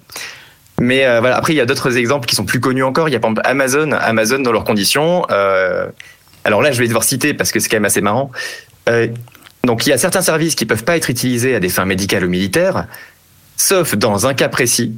Mais 0.81 1.07
euh, 1.07 1.21
voilà, 1.21 1.37
après 1.37 1.53
il 1.55 1.57
y 1.57 1.61
a 1.61 1.67
d'autres 1.67 1.97
exemples 1.97 2.27
qui 2.27 2.35
sont 2.35 2.45
plus 2.45 2.61
connus 2.61 2.85
encore. 2.85 3.09
Il 3.09 3.13
y 3.13 3.17
a 3.17 3.21
par 3.21 3.31
exemple 3.31 3.49
Amazon, 3.49 3.93
Amazon 3.93 4.39
dans 4.41 4.53
leurs 4.53 4.65
conditions. 4.65 5.27
euh, 5.31 5.87
alors 6.45 6.63
là, 6.63 6.71
je 6.71 6.79
vais 6.79 6.87
devoir 6.87 7.03
citer 7.03 7.35
parce 7.35 7.51
que 7.51 7.59
c'est 7.59 7.69
quand 7.69 7.77
même 7.77 7.87
assez 7.87 8.01
marrant. 8.01 8.31
Euh, 8.89 9.09
donc 9.65 9.85
il 9.87 9.91
y 9.91 9.93
a 9.93 9.99
certains 9.99 10.23
services 10.23 10.55
qui 10.55 10.65
peuvent 10.65 10.85
pas 10.85 10.97
être 10.97 11.11
utilisés 11.11 11.57
à 11.57 11.61
des 11.61 11.69
fins 11.69 11.87
médicales 11.87 12.25
ou 12.25 12.29
militaires, 12.29 12.87
sauf 13.57 13.97
dans 13.97 14.27
un 14.27 14.35
cas 14.35 14.49
précis. 14.49 14.95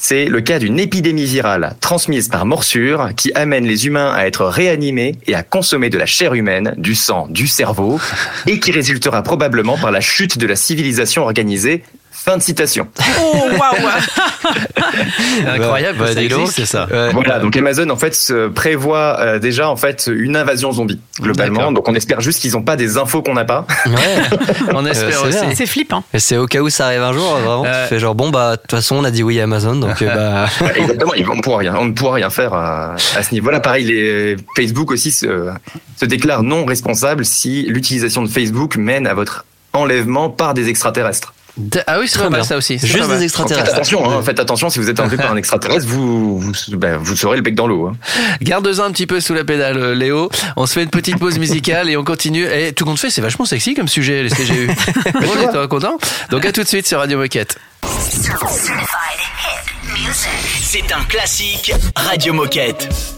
C'est 0.00 0.26
le 0.26 0.40
cas 0.40 0.60
d'une 0.60 0.78
épidémie 0.78 1.24
virale 1.24 1.74
transmise 1.80 2.28
par 2.28 2.46
morsure 2.46 3.10
qui 3.16 3.32
amène 3.32 3.66
les 3.66 3.86
humains 3.88 4.12
à 4.12 4.26
être 4.26 4.44
réanimés 4.44 5.16
et 5.26 5.34
à 5.34 5.42
consommer 5.42 5.90
de 5.90 5.98
la 5.98 6.06
chair 6.06 6.34
humaine, 6.34 6.74
du 6.76 6.94
sang, 6.94 7.26
du 7.28 7.48
cerveau, 7.48 7.98
et 8.46 8.60
qui 8.60 8.70
résultera 8.70 9.22
probablement 9.22 9.76
par 9.76 9.90
la 9.90 10.00
chute 10.00 10.38
de 10.38 10.46
la 10.46 10.54
civilisation 10.54 11.22
organisée. 11.22 11.82
Fin 12.28 12.36
de 12.36 12.42
citation. 12.42 12.86
Oh 13.22 13.36
waouh 13.58 13.88
Incroyable, 15.46 15.98
bah, 15.98 16.10
existe, 16.12 16.30
donc. 16.30 16.48
c'est 16.48 16.66
ça. 16.66 16.86
Ouais. 16.90 17.10
Voilà, 17.12 17.38
donc 17.38 17.56
Amazon 17.56 17.88
en 17.88 17.96
fait 17.96 18.14
se 18.14 18.48
prévoit 18.48 19.18
euh, 19.20 19.38
déjà 19.38 19.70
en 19.70 19.76
fait 19.76 20.10
une 20.12 20.36
invasion 20.36 20.70
zombie 20.72 21.00
globalement. 21.20 21.56
D'accord. 21.58 21.72
Donc 21.72 21.88
on 21.88 21.94
espère 21.94 22.20
juste 22.20 22.40
qu'ils 22.40 22.52
n'ont 22.52 22.62
pas 22.62 22.76
des 22.76 22.98
infos 22.98 23.22
qu'on 23.22 23.32
n'a 23.34 23.44
pas. 23.46 23.66
Ouais. 23.86 23.94
On 24.74 24.84
espère 24.84 25.10
c'est 25.12 25.26
aussi. 25.28 25.40
bien. 25.40 25.54
C'est 25.54 25.66
flippant. 25.66 26.04
Et 26.12 26.18
c'est 26.18 26.36
au 26.36 26.46
cas 26.46 26.60
où 26.60 26.68
ça 26.68 26.86
arrive 26.86 27.02
un 27.02 27.12
jour, 27.14 27.32
vraiment, 27.38 27.64
Euh. 27.64 27.82
tu 27.84 27.88
fais 27.88 27.98
genre, 27.98 28.14
bon, 28.14 28.28
bah, 28.30 28.56
de 28.56 28.60
toute 28.60 28.72
façon, 28.72 28.96
on 28.96 29.04
a 29.04 29.10
dit 29.10 29.22
oui 29.22 29.40
à 29.40 29.44
Amazon, 29.44 29.76
donc, 29.76 30.02
euh, 30.02 30.14
bah, 30.14 30.70
Exactement, 30.76 31.12
on 31.30 31.36
ne 31.36 31.40
pourra 31.40 31.58
rien, 31.58 31.74
on 31.78 31.86
ne 31.86 31.92
pourra 31.92 32.14
rien 32.16 32.28
faire 32.30 32.52
à, 32.52 32.94
à 33.16 33.22
ce 33.22 33.32
niveau-là. 33.32 33.60
Pareil, 33.60 33.84
les 33.84 34.36
Facebook 34.54 34.90
aussi 34.90 35.10
se, 35.10 35.48
se 35.96 36.04
déclare 36.04 36.42
non 36.42 36.64
responsable 36.66 37.24
si 37.24 37.62
l'utilisation 37.68 38.22
de 38.22 38.28
Facebook 38.28 38.76
mène 38.76 39.06
à 39.06 39.14
votre 39.14 39.44
enlèvement 39.72 40.28
par 40.30 40.52
des 40.54 40.68
extraterrestres. 40.68 41.32
Ah 41.86 41.98
oui, 41.98 42.06
c'est 42.08 42.18
pas 42.18 42.30
mal 42.30 42.40
bien. 42.40 42.48
ça 42.48 42.56
aussi. 42.56 42.78
c'est 42.78 42.86
Juste 42.86 42.98
des 43.00 43.06
Donc, 43.08 43.12
Faites 43.18 43.22
extraterrestres. 43.24 43.74
attention, 43.74 44.10
hein, 44.10 44.22
faites 44.22 44.38
attention 44.40 44.70
si 44.70 44.78
vous 44.78 44.88
êtes 44.88 45.00
enlevé 45.00 45.16
par 45.18 45.32
un 45.32 45.36
extraterrestre, 45.36 45.86
vous 45.86 46.38
vous, 46.40 46.52
ben, 46.76 46.96
vous 46.98 47.16
serez 47.16 47.36
le 47.36 47.42
bec 47.42 47.54
dans 47.54 47.66
l'eau. 47.66 47.86
hein. 47.88 47.96
Garde-en 48.42 48.84
un 48.84 48.92
petit 48.92 49.06
peu 49.06 49.20
sous 49.20 49.34
la 49.34 49.44
pédale, 49.44 49.76
euh, 49.76 49.94
Léo. 49.94 50.30
On 50.56 50.66
se 50.66 50.74
fait 50.74 50.82
une 50.84 50.90
petite 50.90 51.18
pause 51.18 51.38
musicale 51.38 51.88
et 51.90 51.96
on 51.96 52.04
continue. 52.04 52.44
Et 52.46 52.72
tout 52.72 52.84
compte 52.84 52.98
fait, 52.98 53.10
c'est 53.10 53.20
vachement 53.22 53.44
sexy 53.44 53.74
comme 53.74 53.88
sujet, 53.88 54.22
les 54.22 54.30
CGU. 54.30 54.66
bon, 55.14 55.20
on 55.56 55.62
est 55.64 55.68
content. 55.68 55.98
Donc 56.30 56.44
à 56.46 56.52
tout 56.52 56.62
de 56.62 56.68
suite 56.68 56.86
sur 56.86 56.98
Radio 56.98 57.18
Moquette. 57.18 57.56
C'est 60.62 60.92
un 60.92 61.04
classique 61.04 61.72
Radio 61.96 62.32
Moquette. 62.32 63.17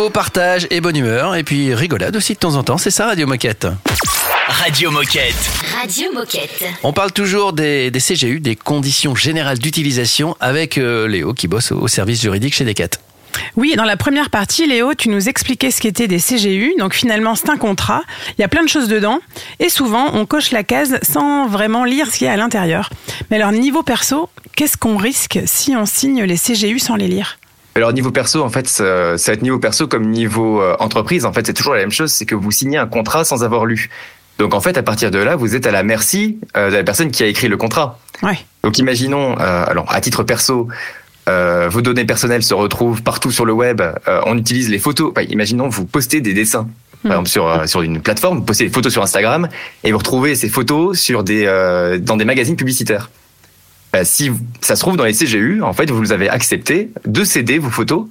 Info, 0.00 0.08
partage 0.08 0.66
et 0.70 0.80
bonne 0.80 0.96
humeur. 0.96 1.34
Et 1.34 1.44
puis 1.44 1.74
rigolade 1.74 2.16
aussi 2.16 2.32
de 2.32 2.38
temps 2.38 2.54
en 2.54 2.62
temps. 2.62 2.78
C'est 2.78 2.90
ça, 2.90 3.06
Radio 3.06 3.26
Moquette. 3.26 3.66
Radio 4.48 4.90
Moquette. 4.90 5.34
Radio 5.78 6.10
Moquette. 6.14 6.64
On 6.82 6.94
parle 6.94 7.12
toujours 7.12 7.52
des, 7.52 7.90
des 7.90 8.00
CGU, 8.00 8.40
des 8.40 8.56
conditions 8.56 9.14
générales 9.14 9.58
d'utilisation, 9.58 10.36
avec 10.40 10.78
euh, 10.78 11.06
Léo 11.06 11.34
qui 11.34 11.48
bosse 11.48 11.72
au 11.72 11.86
service 11.86 12.22
juridique 12.22 12.54
chez 12.54 12.64
Decat. 12.64 12.98
Oui, 13.56 13.74
dans 13.76 13.84
la 13.84 13.98
première 13.98 14.30
partie, 14.30 14.66
Léo, 14.66 14.94
tu 14.94 15.10
nous 15.10 15.28
expliquais 15.28 15.70
ce 15.70 15.82
qu'étaient 15.82 16.08
des 16.08 16.18
CGU. 16.18 16.72
Donc 16.78 16.94
finalement, 16.94 17.34
c'est 17.34 17.50
un 17.50 17.58
contrat. 17.58 18.02
Il 18.38 18.40
y 18.40 18.44
a 18.44 18.48
plein 18.48 18.62
de 18.62 18.68
choses 18.68 18.88
dedans. 18.88 19.18
Et 19.58 19.68
souvent, 19.68 20.14
on 20.14 20.24
coche 20.24 20.50
la 20.50 20.64
case 20.64 20.98
sans 21.02 21.46
vraiment 21.46 21.84
lire 21.84 22.10
ce 22.10 22.18
qu'il 22.18 22.26
y 22.26 22.30
a 22.30 22.32
à 22.32 22.36
l'intérieur. 22.36 22.88
Mais 23.30 23.36
alors, 23.36 23.52
niveau 23.52 23.82
perso, 23.82 24.30
qu'est-ce 24.56 24.78
qu'on 24.78 24.96
risque 24.96 25.40
si 25.44 25.76
on 25.76 25.84
signe 25.84 26.24
les 26.24 26.38
CGU 26.38 26.78
sans 26.78 26.96
les 26.96 27.08
lire? 27.08 27.39
Alors 27.74 27.92
niveau 27.92 28.10
perso, 28.10 28.42
en 28.42 28.48
fait, 28.48 28.68
ça, 28.68 29.16
ça 29.16 29.32
va 29.32 29.34
être 29.34 29.42
niveau 29.42 29.58
perso 29.58 29.86
comme 29.86 30.06
niveau 30.10 30.60
euh, 30.60 30.76
entreprise. 30.80 31.24
En 31.24 31.32
fait, 31.32 31.46
c'est 31.46 31.54
toujours 31.54 31.74
la 31.74 31.80
même 31.80 31.92
chose, 31.92 32.10
c'est 32.10 32.26
que 32.26 32.34
vous 32.34 32.50
signez 32.50 32.78
un 32.78 32.86
contrat 32.86 33.24
sans 33.24 33.44
avoir 33.44 33.64
lu. 33.64 33.90
Donc 34.38 34.54
en 34.54 34.60
fait, 34.60 34.76
à 34.76 34.82
partir 34.82 35.10
de 35.10 35.18
là, 35.18 35.36
vous 35.36 35.54
êtes 35.54 35.66
à 35.66 35.70
la 35.70 35.82
merci 35.82 36.38
euh, 36.56 36.70
de 36.70 36.76
la 36.76 36.82
personne 36.82 37.10
qui 37.10 37.22
a 37.22 37.26
écrit 37.26 37.48
le 37.48 37.56
contrat. 37.56 37.98
Ouais. 38.22 38.38
Donc 38.64 38.78
imaginons, 38.78 39.38
euh, 39.38 39.64
alors 39.66 39.86
à 39.92 40.00
titre 40.00 40.22
perso, 40.22 40.68
vos 41.68 41.80
données 41.80 42.06
personnelles 42.06 42.42
se 42.42 42.54
retrouvent 42.54 43.04
partout 43.04 43.30
sur 43.30 43.44
le 43.44 43.52
web. 43.52 43.80
on 44.26 44.36
utilise 44.36 44.68
les 44.68 44.80
photos. 44.80 45.12
Enfin, 45.12 45.24
imaginons 45.28 45.68
vous 45.68 45.84
postez 45.84 46.20
des 46.20 46.34
dessins. 46.34 46.66
Par 47.04 47.12
exemple 47.12 47.28
sur 47.28 47.68
sur 47.68 47.82
une 47.82 48.00
plateforme, 48.02 48.38
vous 48.38 48.44
postez 48.44 48.64
des 48.64 48.72
photos 48.72 48.92
sur 48.92 49.00
Instagram 49.00 49.48
et 49.84 49.92
vous 49.92 49.98
retrouvez 49.98 50.34
ces 50.34 50.48
photos 50.48 50.98
sur 50.98 51.22
des 51.22 51.44
dans 52.02 52.16
des 52.16 52.24
magazines 52.24 52.56
publicitaires. 52.56 53.10
Bah, 53.92 54.04
si 54.04 54.30
ça 54.60 54.76
se 54.76 54.80
trouve 54.80 54.96
dans 54.96 55.04
les 55.04 55.12
CGU, 55.12 55.62
en 55.62 55.72
fait, 55.72 55.90
vous 55.90 56.12
avez 56.12 56.28
accepté 56.28 56.90
de 57.06 57.24
céder 57.24 57.58
vos 57.58 57.70
photos 57.70 58.06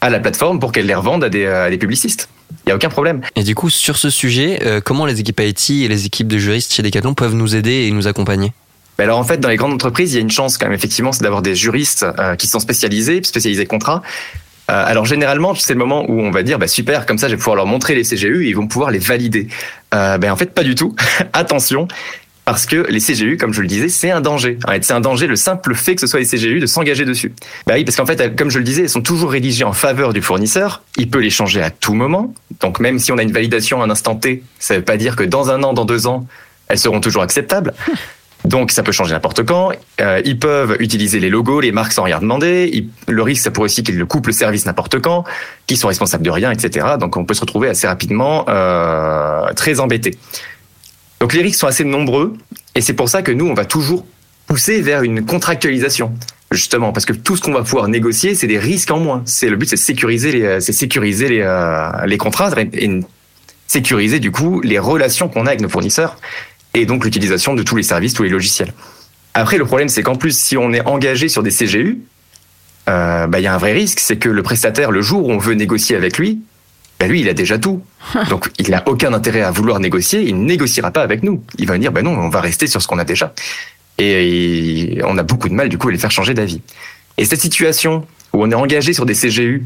à 0.00 0.08
la 0.08 0.18
plateforme 0.18 0.60
pour 0.60 0.72
qu'elle 0.72 0.86
les 0.86 0.94
revende 0.94 1.24
à 1.24 1.28
des, 1.28 1.44
euh, 1.44 1.66
à 1.66 1.70
des 1.70 1.76
publicistes. 1.78 2.28
Il 2.50 2.68
n'y 2.68 2.72
a 2.72 2.76
aucun 2.76 2.88
problème. 2.88 3.20
Et 3.36 3.42
du 3.42 3.54
coup, 3.54 3.68
sur 3.68 3.96
ce 3.96 4.08
sujet, 4.10 4.60
euh, 4.64 4.80
comment 4.80 5.04
les 5.04 5.20
équipes 5.20 5.40
IT 5.40 5.70
et 5.70 5.88
les 5.88 6.06
équipes 6.06 6.28
de 6.28 6.38
juristes 6.38 6.72
chez 6.72 6.82
Decathlon 6.82 7.14
peuvent 7.14 7.34
nous 7.34 7.54
aider 7.54 7.86
et 7.86 7.90
nous 7.90 8.08
accompagner? 8.08 8.52
Mais 9.00 9.04
alors 9.04 9.18
en 9.18 9.24
fait, 9.24 9.40
dans 9.40 9.48
les 9.48 9.56
grandes 9.56 9.72
entreprises, 9.72 10.12
il 10.12 10.16
y 10.16 10.18
a 10.18 10.20
une 10.20 10.30
chance 10.30 10.58
quand 10.58 10.66
même 10.66 10.74
effectivement, 10.74 11.10
c'est 11.10 11.22
d'avoir 11.22 11.40
des 11.40 11.54
juristes 11.54 12.04
euh, 12.18 12.36
qui 12.36 12.46
sont 12.46 12.60
spécialisés, 12.60 13.22
spécialisés 13.22 13.64
contrat. 13.64 14.02
Euh, 14.70 14.84
alors 14.86 15.06
généralement, 15.06 15.54
c'est 15.54 15.72
le 15.72 15.78
moment 15.78 16.04
où 16.06 16.20
on 16.20 16.30
va 16.30 16.42
dire 16.42 16.58
bah 16.58 16.68
super, 16.68 17.06
comme 17.06 17.16
ça, 17.16 17.26
je 17.26 17.32
vais 17.32 17.38
pouvoir 17.38 17.56
leur 17.56 17.64
montrer 17.64 17.94
les 17.94 18.02
CGU 18.02 18.44
et 18.44 18.50
ils 18.50 18.56
vont 18.56 18.66
pouvoir 18.66 18.90
les 18.90 18.98
valider. 18.98 19.48
Euh, 19.94 20.18
ben 20.18 20.30
en 20.30 20.36
fait, 20.36 20.52
pas 20.52 20.62
du 20.62 20.74
tout. 20.74 20.94
Attention. 21.32 21.88
Parce 22.50 22.66
que 22.66 22.84
les 22.88 22.98
CGU, 22.98 23.36
comme 23.36 23.52
je 23.52 23.60
le 23.60 23.68
disais, 23.68 23.88
c'est 23.88 24.10
un 24.10 24.20
danger. 24.20 24.58
C'est 24.82 24.92
un 24.92 24.98
danger 25.00 25.28
le 25.28 25.36
simple 25.36 25.72
fait 25.76 25.94
que 25.94 26.00
ce 26.00 26.08
soit 26.08 26.18
les 26.18 26.26
CGU 26.26 26.58
de 26.58 26.66
s'engager 26.66 27.04
dessus. 27.04 27.32
Bah 27.68 27.74
oui, 27.76 27.84
parce 27.84 27.96
qu'en 27.96 28.06
fait, 28.06 28.34
comme 28.36 28.50
je 28.50 28.58
le 28.58 28.64
disais, 28.64 28.82
elles 28.82 28.88
sont 28.90 29.02
toujours 29.02 29.30
rédigées 29.30 29.62
en 29.62 29.72
faveur 29.72 30.12
du 30.12 30.20
fournisseur. 30.20 30.82
Il 30.96 31.08
peut 31.10 31.20
les 31.20 31.30
changer 31.30 31.62
à 31.62 31.70
tout 31.70 31.94
moment. 31.94 32.34
Donc 32.60 32.80
même 32.80 32.98
si 32.98 33.12
on 33.12 33.18
a 33.18 33.22
une 33.22 33.30
validation 33.30 33.82
à 33.82 33.84
un 33.84 33.90
instant 33.90 34.16
T, 34.16 34.42
ça 34.58 34.74
veut 34.74 34.82
pas 34.82 34.96
dire 34.96 35.14
que 35.14 35.22
dans 35.22 35.48
un 35.50 35.62
an, 35.62 35.74
dans 35.74 35.84
deux 35.84 36.08
ans, 36.08 36.26
elles 36.66 36.78
seront 36.80 37.00
toujours 37.00 37.22
acceptables. 37.22 37.72
Donc 38.44 38.72
ça 38.72 38.82
peut 38.82 38.90
changer 38.90 39.12
n'importe 39.12 39.44
quand. 39.44 39.70
Euh, 40.00 40.20
ils 40.24 40.38
peuvent 40.38 40.76
utiliser 40.80 41.20
les 41.20 41.28
logos, 41.30 41.60
les 41.60 41.70
marques 41.70 41.92
sans 41.92 42.02
rien 42.02 42.18
demander. 42.18 42.68
Ils- 42.72 42.88
le 43.06 43.22
risque, 43.22 43.44
ça 43.44 43.50
pourrait 43.52 43.66
aussi 43.66 43.84
qu'ils 43.84 43.96
le 43.98 44.06
coupent 44.06 44.26
le 44.26 44.32
service 44.32 44.66
n'importe 44.66 44.98
quand, 44.98 45.22
qu'ils 45.68 45.76
sont 45.76 45.88
responsables 45.88 46.24
de 46.24 46.30
rien, 46.30 46.50
etc. 46.50 46.86
Donc 46.98 47.16
on 47.16 47.24
peut 47.24 47.34
se 47.34 47.42
retrouver 47.42 47.68
assez 47.68 47.86
rapidement 47.86 48.46
euh, 48.48 49.52
très 49.54 49.78
embêté. 49.78 50.16
Donc 51.20 51.34
les 51.34 51.42
risques 51.42 51.60
sont 51.60 51.66
assez 51.66 51.84
nombreux 51.84 52.34
et 52.74 52.80
c'est 52.80 52.94
pour 52.94 53.08
ça 53.08 53.22
que 53.22 53.30
nous, 53.30 53.46
on 53.46 53.54
va 53.54 53.64
toujours 53.64 54.06
pousser 54.46 54.80
vers 54.80 55.02
une 55.02 55.24
contractualisation. 55.24 56.12
Justement, 56.50 56.92
parce 56.92 57.06
que 57.06 57.12
tout 57.12 57.36
ce 57.36 57.42
qu'on 57.42 57.52
va 57.52 57.62
pouvoir 57.62 57.86
négocier, 57.86 58.34
c'est 58.34 58.48
des 58.48 58.58
risques 58.58 58.90
en 58.90 58.98
moins. 58.98 59.22
C'est 59.24 59.48
le 59.48 59.56
but, 59.56 59.68
c'est 59.68 59.76
sécuriser 59.76 60.32
les, 60.32 60.60
c'est 60.60 60.72
sécuriser 60.72 61.28
les, 61.28 61.42
euh, 61.42 62.16
contrats 62.18 62.50
et, 62.72 63.00
sécuriser 63.68 64.18
du 64.18 64.32
coup 64.32 64.60
les 64.62 64.80
relations 64.80 65.28
qu'on 65.28 65.46
a 65.46 65.50
avec 65.50 65.60
nos 65.60 65.68
fournisseurs 65.68 66.16
et 66.74 66.86
donc 66.86 67.04
l'utilisation 67.04 67.54
de 67.54 67.62
tous 67.62 67.76
les 67.76 67.84
services, 67.84 68.14
tous 68.14 68.24
les 68.24 68.28
logiciels. 68.28 68.72
Après, 69.34 69.58
le 69.58 69.64
problème, 69.64 69.88
c'est 69.88 70.02
qu'en 70.02 70.16
plus, 70.16 70.36
si 70.36 70.56
on 70.56 70.72
est 70.72 70.84
engagé 70.86 71.28
sur 71.28 71.44
des 71.44 71.50
CGU, 71.50 72.00
euh, 72.88 73.28
bah, 73.28 73.38
il 73.38 73.44
y 73.44 73.46
a 73.46 73.54
un 73.54 73.58
vrai 73.58 73.72
risque, 73.72 74.00
c'est 74.00 74.16
que 74.16 74.28
le 74.28 74.42
prestataire, 74.42 74.90
le 74.90 75.02
jour 75.02 75.28
où 75.28 75.30
on 75.30 75.38
veut 75.38 75.54
négocier 75.54 75.94
avec 75.94 76.18
lui, 76.18 76.40
bah, 77.00 77.06
lui, 77.08 77.20
il 77.22 77.28
a 77.28 77.34
déjà 77.34 77.58
tout. 77.58 77.82
Donc, 78.30 78.50
il 78.58 78.70
n'a 78.70 78.82
aucun 78.86 79.12
intérêt 79.14 79.40
à 79.42 79.50
vouloir 79.50 79.80
négocier. 79.80 80.20
Il 80.22 80.38
ne 80.38 80.44
négociera 80.44 80.90
pas 80.92 81.02
avec 81.02 81.22
nous. 81.24 81.42
Il 81.58 81.66
va 81.66 81.78
dire, 81.78 81.90
bah 81.90 82.02
non, 82.02 82.12
on 82.12 82.28
va 82.28 82.40
rester 82.40 82.66
sur 82.68 82.80
ce 82.80 82.86
qu'on 82.86 82.98
a 82.98 83.04
déjà. 83.04 83.32
Et, 83.98 85.00
on 85.04 85.18
a 85.18 85.22
beaucoup 85.22 85.48
de 85.48 85.54
mal, 85.54 85.68
du 85.68 85.78
coup, 85.78 85.88
à 85.88 85.92
les 85.92 85.98
faire 85.98 86.10
changer 86.10 86.34
d'avis. 86.34 86.60
Et 87.18 87.24
cette 87.24 87.40
situation 87.40 88.06
où 88.32 88.42
on 88.44 88.50
est 88.50 88.54
engagé 88.54 88.92
sur 88.92 89.04
des 89.06 89.14
CGU, 89.14 89.64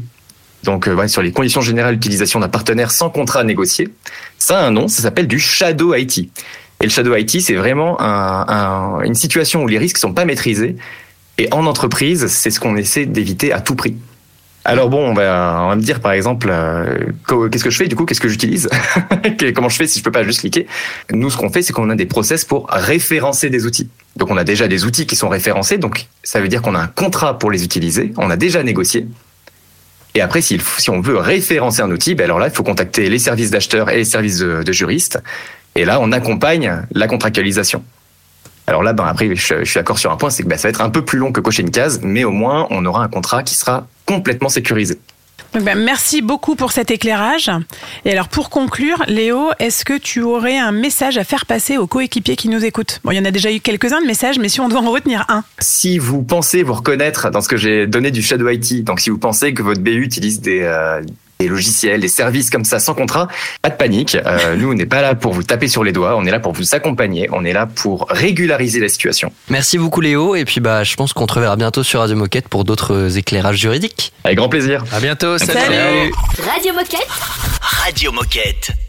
donc 0.63 0.87
euh, 0.87 0.95
ouais, 0.95 1.07
sur 1.07 1.21
les 1.21 1.31
conditions 1.31 1.61
générales 1.61 1.95
d'utilisation 1.95 2.39
d'un 2.39 2.49
partenaire 2.49 2.91
sans 2.91 3.09
contrat 3.09 3.43
négocié, 3.43 3.89
ça 4.37 4.59
a 4.59 4.65
un 4.65 4.71
nom, 4.71 4.87
ça 4.87 5.01
s'appelle 5.03 5.27
du 5.27 5.39
shadow 5.39 5.93
IT. 5.93 6.17
Et 6.17 6.83
le 6.83 6.89
shadow 6.89 7.15
IT, 7.15 7.39
c'est 7.41 7.53
vraiment 7.55 8.01
un- 8.01 8.45
un- 8.47 9.01
une 9.03 9.13
situation 9.15 9.63
où 9.63 9.67
les 9.67 9.77
risques 9.77 9.97
sont 9.97 10.13
pas 10.13 10.25
maîtrisés. 10.25 10.75
Et 11.37 11.47
en 11.53 11.65
entreprise, 11.65 12.27
c'est 12.27 12.49
ce 12.49 12.59
qu'on 12.59 12.75
essaie 12.75 13.05
d'éviter 13.05 13.53
à 13.53 13.61
tout 13.61 13.75
prix. 13.75 13.95
Alors 14.67 14.89
bon, 14.89 15.07
on 15.07 15.13
va, 15.13 15.61
on 15.63 15.69
va 15.69 15.75
me 15.75 15.81
dire 15.81 15.99
par 15.99 16.11
exemple, 16.11 16.49
euh, 16.49 16.97
qu'est-ce 17.51 17.63
que 17.63 17.69
je 17.69 17.77
fais 17.77 17.87
du 17.87 17.95
coup, 17.95 18.05
qu'est-ce 18.05 18.19
que 18.19 18.27
j'utilise, 18.27 18.67
comment 19.55 19.69
je 19.69 19.75
fais 19.75 19.85
si 19.85 19.99
je 19.99 20.03
peux 20.03 20.11
pas 20.11 20.23
juste 20.23 20.39
cliquer. 20.39 20.65
Nous, 21.13 21.29
ce 21.29 21.37
qu'on 21.37 21.51
fait, 21.51 21.61
c'est 21.61 21.71
qu'on 21.71 21.89
a 21.91 21.95
des 21.95 22.07
process 22.07 22.43
pour 22.45 22.67
référencer 22.67 23.51
des 23.51 23.67
outils. 23.67 23.89
Donc 24.15 24.31
on 24.31 24.37
a 24.37 24.43
déjà 24.43 24.67
des 24.67 24.83
outils 24.83 25.05
qui 25.05 25.15
sont 25.15 25.29
référencés, 25.29 25.77
donc 25.77 26.07
ça 26.23 26.41
veut 26.41 26.47
dire 26.47 26.63
qu'on 26.63 26.73
a 26.73 26.79
un 26.79 26.87
contrat 26.87 27.37
pour 27.37 27.51
les 27.51 27.63
utiliser, 27.63 28.11
on 28.17 28.31
a 28.31 28.37
déjà 28.37 28.63
négocié. 28.63 29.05
Et 30.15 30.21
après, 30.21 30.41
si, 30.41 30.59
on 30.89 30.99
veut 30.99 31.17
référencer 31.17 31.81
un 31.81 31.91
outil, 31.91 32.15
ben 32.15 32.23
alors 32.23 32.39
là, 32.39 32.47
il 32.47 32.53
faut 32.53 32.63
contacter 32.63 33.07
les 33.09 33.19
services 33.19 33.51
d'acheteurs 33.51 33.91
et 33.91 33.97
les 33.97 34.05
services 34.05 34.39
de 34.39 34.71
juristes. 34.71 35.21
Et 35.75 35.85
là, 35.85 35.99
on 36.01 36.11
accompagne 36.13 36.83
la 36.91 37.07
contractualisation. 37.07 37.83
Alors 38.67 38.83
là, 38.83 38.93
ben 38.93 39.05
après, 39.05 39.35
je, 39.35 39.59
je 39.59 39.63
suis 39.63 39.77
d'accord 39.77 39.99
sur 39.99 40.11
un 40.11 40.17
point, 40.17 40.29
c'est 40.29 40.43
que 40.43 40.47
ben, 40.47 40.57
ça 40.57 40.67
va 40.67 40.69
être 40.69 40.81
un 40.81 40.89
peu 40.89 41.03
plus 41.03 41.19
long 41.19 41.31
que 41.31 41.39
cocher 41.39 41.61
une 41.61 41.71
case, 41.71 41.99
mais 42.03 42.23
au 42.23 42.31
moins, 42.31 42.67
on 42.71 42.85
aura 42.85 43.03
un 43.03 43.07
contrat 43.07 43.43
qui 43.43 43.55
sera 43.55 43.87
complètement 44.05 44.49
sécurisé. 44.49 44.99
Donc, 45.53 45.63
ben, 45.63 45.77
merci 45.77 46.21
beaucoup 46.21 46.55
pour 46.55 46.71
cet 46.71 46.91
éclairage. 46.91 47.49
Et 48.03 48.11
alors 48.11 48.27
pour 48.27 48.49
conclure, 48.49 49.03
Léo, 49.07 49.51
est-ce 49.59 49.85
que 49.85 49.97
tu 49.97 50.21
aurais 50.21 50.57
un 50.57 50.73
message 50.73 51.17
à 51.17 51.23
faire 51.23 51.45
passer 51.45 51.77
aux 51.77 51.87
coéquipiers 51.87 52.35
qui 52.35 52.49
nous 52.49 52.65
écoutent? 52.65 52.99
Bon, 53.03 53.11
il 53.11 53.17
y 53.17 53.19
en 53.19 53.25
a 53.25 53.31
déjà 53.31 53.51
eu 53.53 53.61
quelques-uns 53.61 54.01
de 54.01 54.05
messages, 54.05 54.37
mais 54.37 54.49
si 54.49 54.59
on 54.59 54.67
doit 54.67 54.81
en 54.81 54.91
retenir 54.91 55.25
un. 55.29 55.45
Si 55.59 55.97
vous 55.97 56.23
pensez 56.23 56.63
vous 56.63 56.73
reconnaître 56.73 57.29
dans 57.29 57.39
ce 57.39 57.47
que 57.47 57.55
j'ai 57.55 57.87
donné 57.87 58.11
du 58.11 58.21
Shadow 58.21 58.49
IT, 58.49 58.83
donc 58.83 58.99
si 58.99 59.09
vous 59.09 59.17
pensez 59.17 59.53
que 59.53 59.63
votre 59.63 59.79
BU 59.79 60.01
utilise 60.01 60.41
des, 60.41 60.61
euh, 60.63 61.01
des 61.39 61.47
logiciels, 61.47 62.01
des 62.01 62.07
services 62.07 62.49
comme 62.49 62.63
ça 62.63 62.79
sans 62.79 62.93
contrat, 62.93 63.27
pas 63.61 63.69
de 63.69 63.75
panique. 63.75 64.15
Euh, 64.15 64.55
nous, 64.57 64.71
on 64.71 64.73
n'est 64.73 64.85
pas 64.85 65.01
là 65.01 65.15
pour 65.15 65.33
vous 65.33 65.43
taper 65.43 65.67
sur 65.67 65.83
les 65.83 65.91
doigts, 65.91 66.15
on 66.17 66.25
est 66.25 66.31
là 66.31 66.39
pour 66.39 66.53
vous 66.53 66.75
accompagner, 66.75 67.27
on 67.31 67.43
est 67.45 67.53
là 67.53 67.65
pour 67.65 68.07
régulariser 68.09 68.79
la 68.79 68.89
situation. 68.89 69.31
Merci 69.49 69.77
beaucoup 69.77 70.01
Léo 70.01 70.35
et 70.35 70.45
puis 70.45 70.59
bah 70.59 70.83
je 70.83 70.95
pense 70.95 71.13
qu'on 71.13 71.27
te 71.27 71.33
reverra 71.33 71.55
bientôt 71.55 71.83
sur 71.83 71.99
Radio 71.99 72.15
Moquette 72.15 72.47
pour 72.47 72.63
d'autres 72.63 73.17
éclairages 73.17 73.57
juridiques. 73.57 74.13
Avec 74.23 74.37
grand 74.37 74.49
plaisir. 74.49 74.83
À 74.91 74.99
bientôt. 74.99 75.37
Salut. 75.37 75.53
Salut. 75.53 76.11
Radio 76.39 76.73
Moquette. 76.73 77.07
Radio 77.61 78.11
Moquette. 78.11 78.84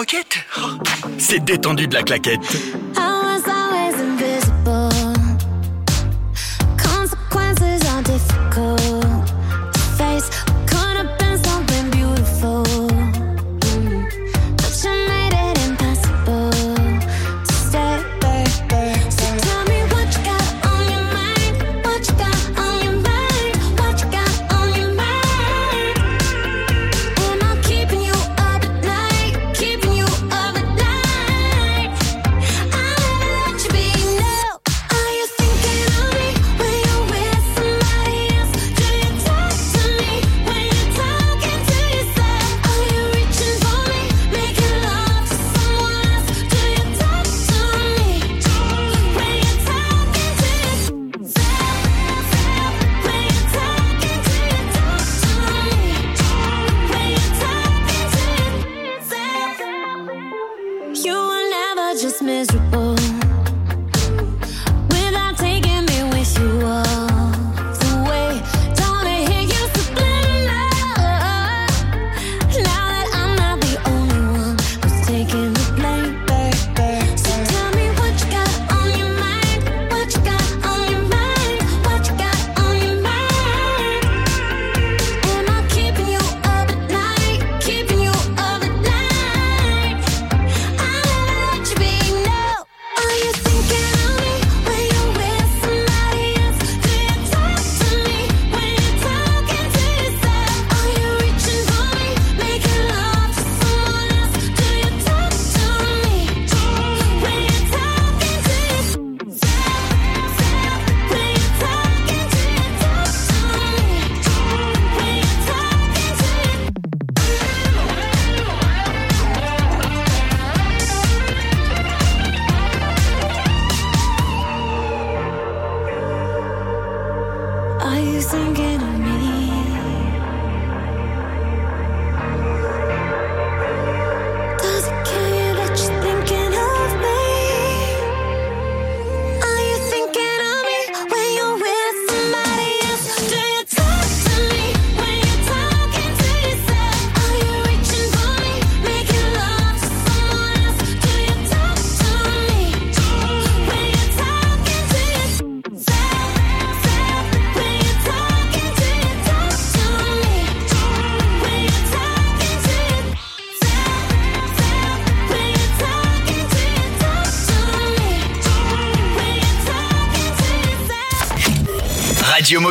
Oh, 0.00 0.04
C'est 1.18 1.44
détendu 1.44 1.88
de 1.88 1.94
la 1.94 2.04
claquette. 2.04 2.40
I 2.96 3.07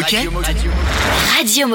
개. 0.07 0.25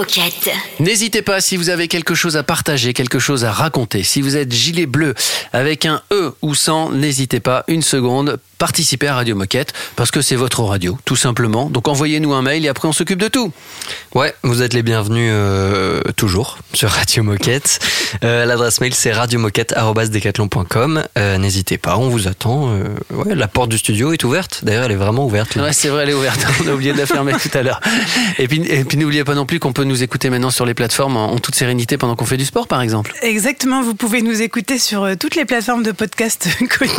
Moquette. 0.03 0.51
N'hésitez 0.81 1.23
pas 1.23 1.41
si 1.41 1.57
vous 1.57 1.69
avez 1.71 1.87
quelque 1.87 2.17
chose 2.17 2.37
à 2.37 2.43
partager, 2.43 2.93
quelque 2.93 3.21
chose 3.21 3.45
à 3.45 3.53
raconter. 3.53 4.03
Si 4.03 4.21
vous 4.21 4.37
êtes 4.37 4.51
gilet 4.53 4.87
bleu 4.87 5.15
avec 5.53 5.87
un 5.87 6.03
E 6.11 6.35
ou 6.43 6.57
sans, 6.57 6.91
n'hésitez 6.91 7.39
pas 7.39 7.63
une 7.69 7.83
seconde. 7.83 8.41
Participez 8.59 9.07
à 9.09 9.15
Radio 9.17 9.35
Moquette 9.35 9.73
parce 9.97 10.11
que 10.13 10.21
c'est 10.21 10.37
votre 10.37 10.63
radio, 10.63 10.97
tout 11.05 11.17
simplement. 11.17 11.69
Donc 11.69 11.87
envoyez-nous 11.89 12.33
un 12.33 12.43
mail 12.43 12.65
et 12.65 12.69
après 12.69 12.87
on 12.89 12.93
s'occupe 12.93 13.19
de 13.19 13.27
tout. 13.29 13.53
Ouais, 14.15 14.35
vous 14.43 14.63
êtes 14.63 14.73
les 14.73 14.83
bienvenus 14.83 15.31
euh, 15.33 16.01
toujours 16.17 16.59
sur 16.73 16.89
Radio 16.89 17.23
Moquette. 17.25 17.81
Euh, 18.23 18.45
L'adresse 18.45 18.81
mail 18.81 18.95
c'est 18.95 19.13
radiomoquette@decathlon.com. 19.13 21.03
Euh, 21.19 21.39
N'hésitez 21.39 21.77
pas, 21.79 21.97
on 21.97 22.09
vous 22.09 22.29
attend. 22.29 22.71
Euh, 22.73 22.85
ouais, 23.11 23.35
la 23.35 23.49
porte 23.49 23.71
du 23.71 23.79
studio 23.79 24.13
est 24.13 24.23
ouverte. 24.23 24.61
D'ailleurs, 24.65 24.85
elle 24.85 24.93
est 24.93 24.97
vraiment 24.97 25.25
ouverte. 25.27 25.57
Ouais, 25.57 25.73
c'est 25.73 25.89
vrai, 25.89 26.05
elle 26.05 26.11
est 26.11 26.15
ouverte. 26.15 26.41
On 26.65 26.69
a 26.69 26.73
oublié 26.73 26.93
de 26.93 26.99
la 26.99 27.07
fermer 27.07 27.33
tout 27.33 27.51
à 27.59 27.63
l'heure. 27.63 27.81
Et 28.39 28.47
puis, 28.47 28.63
et 28.69 28.85
puis 28.85 28.97
n'oubliez 28.97 29.25
pas 29.25 29.35
non 29.35 29.45
plus 29.45 29.59
qu'on 29.59 29.73
peut 29.73 29.83
nous 29.85 29.92
écouter 30.01 30.31
maintenant 30.31 30.51
sur 30.51 30.65
les 30.67 30.75
plateformes 30.75 31.17
en, 31.17 31.33
en 31.33 31.39
toute 31.39 31.55
sérénité 31.55 31.99
pendant 31.99 32.15
qu'on 32.17 32.25
fait 32.27 32.37
du 32.37 32.45
sport, 32.45 32.67
par 32.69 32.81
exemple. 32.83 33.13
Exactement, 33.23 33.83
vous 33.83 33.95
pouvez 33.95 34.23
nous 34.23 34.41
écouter 34.43 34.79
sur 34.79 35.03
euh, 35.05 35.15
toutes 35.19 35.35
les 35.35 35.45
plateformes 35.45 35.83
de 35.83 35.93
podcast 35.93 36.49
connues. 36.79 36.93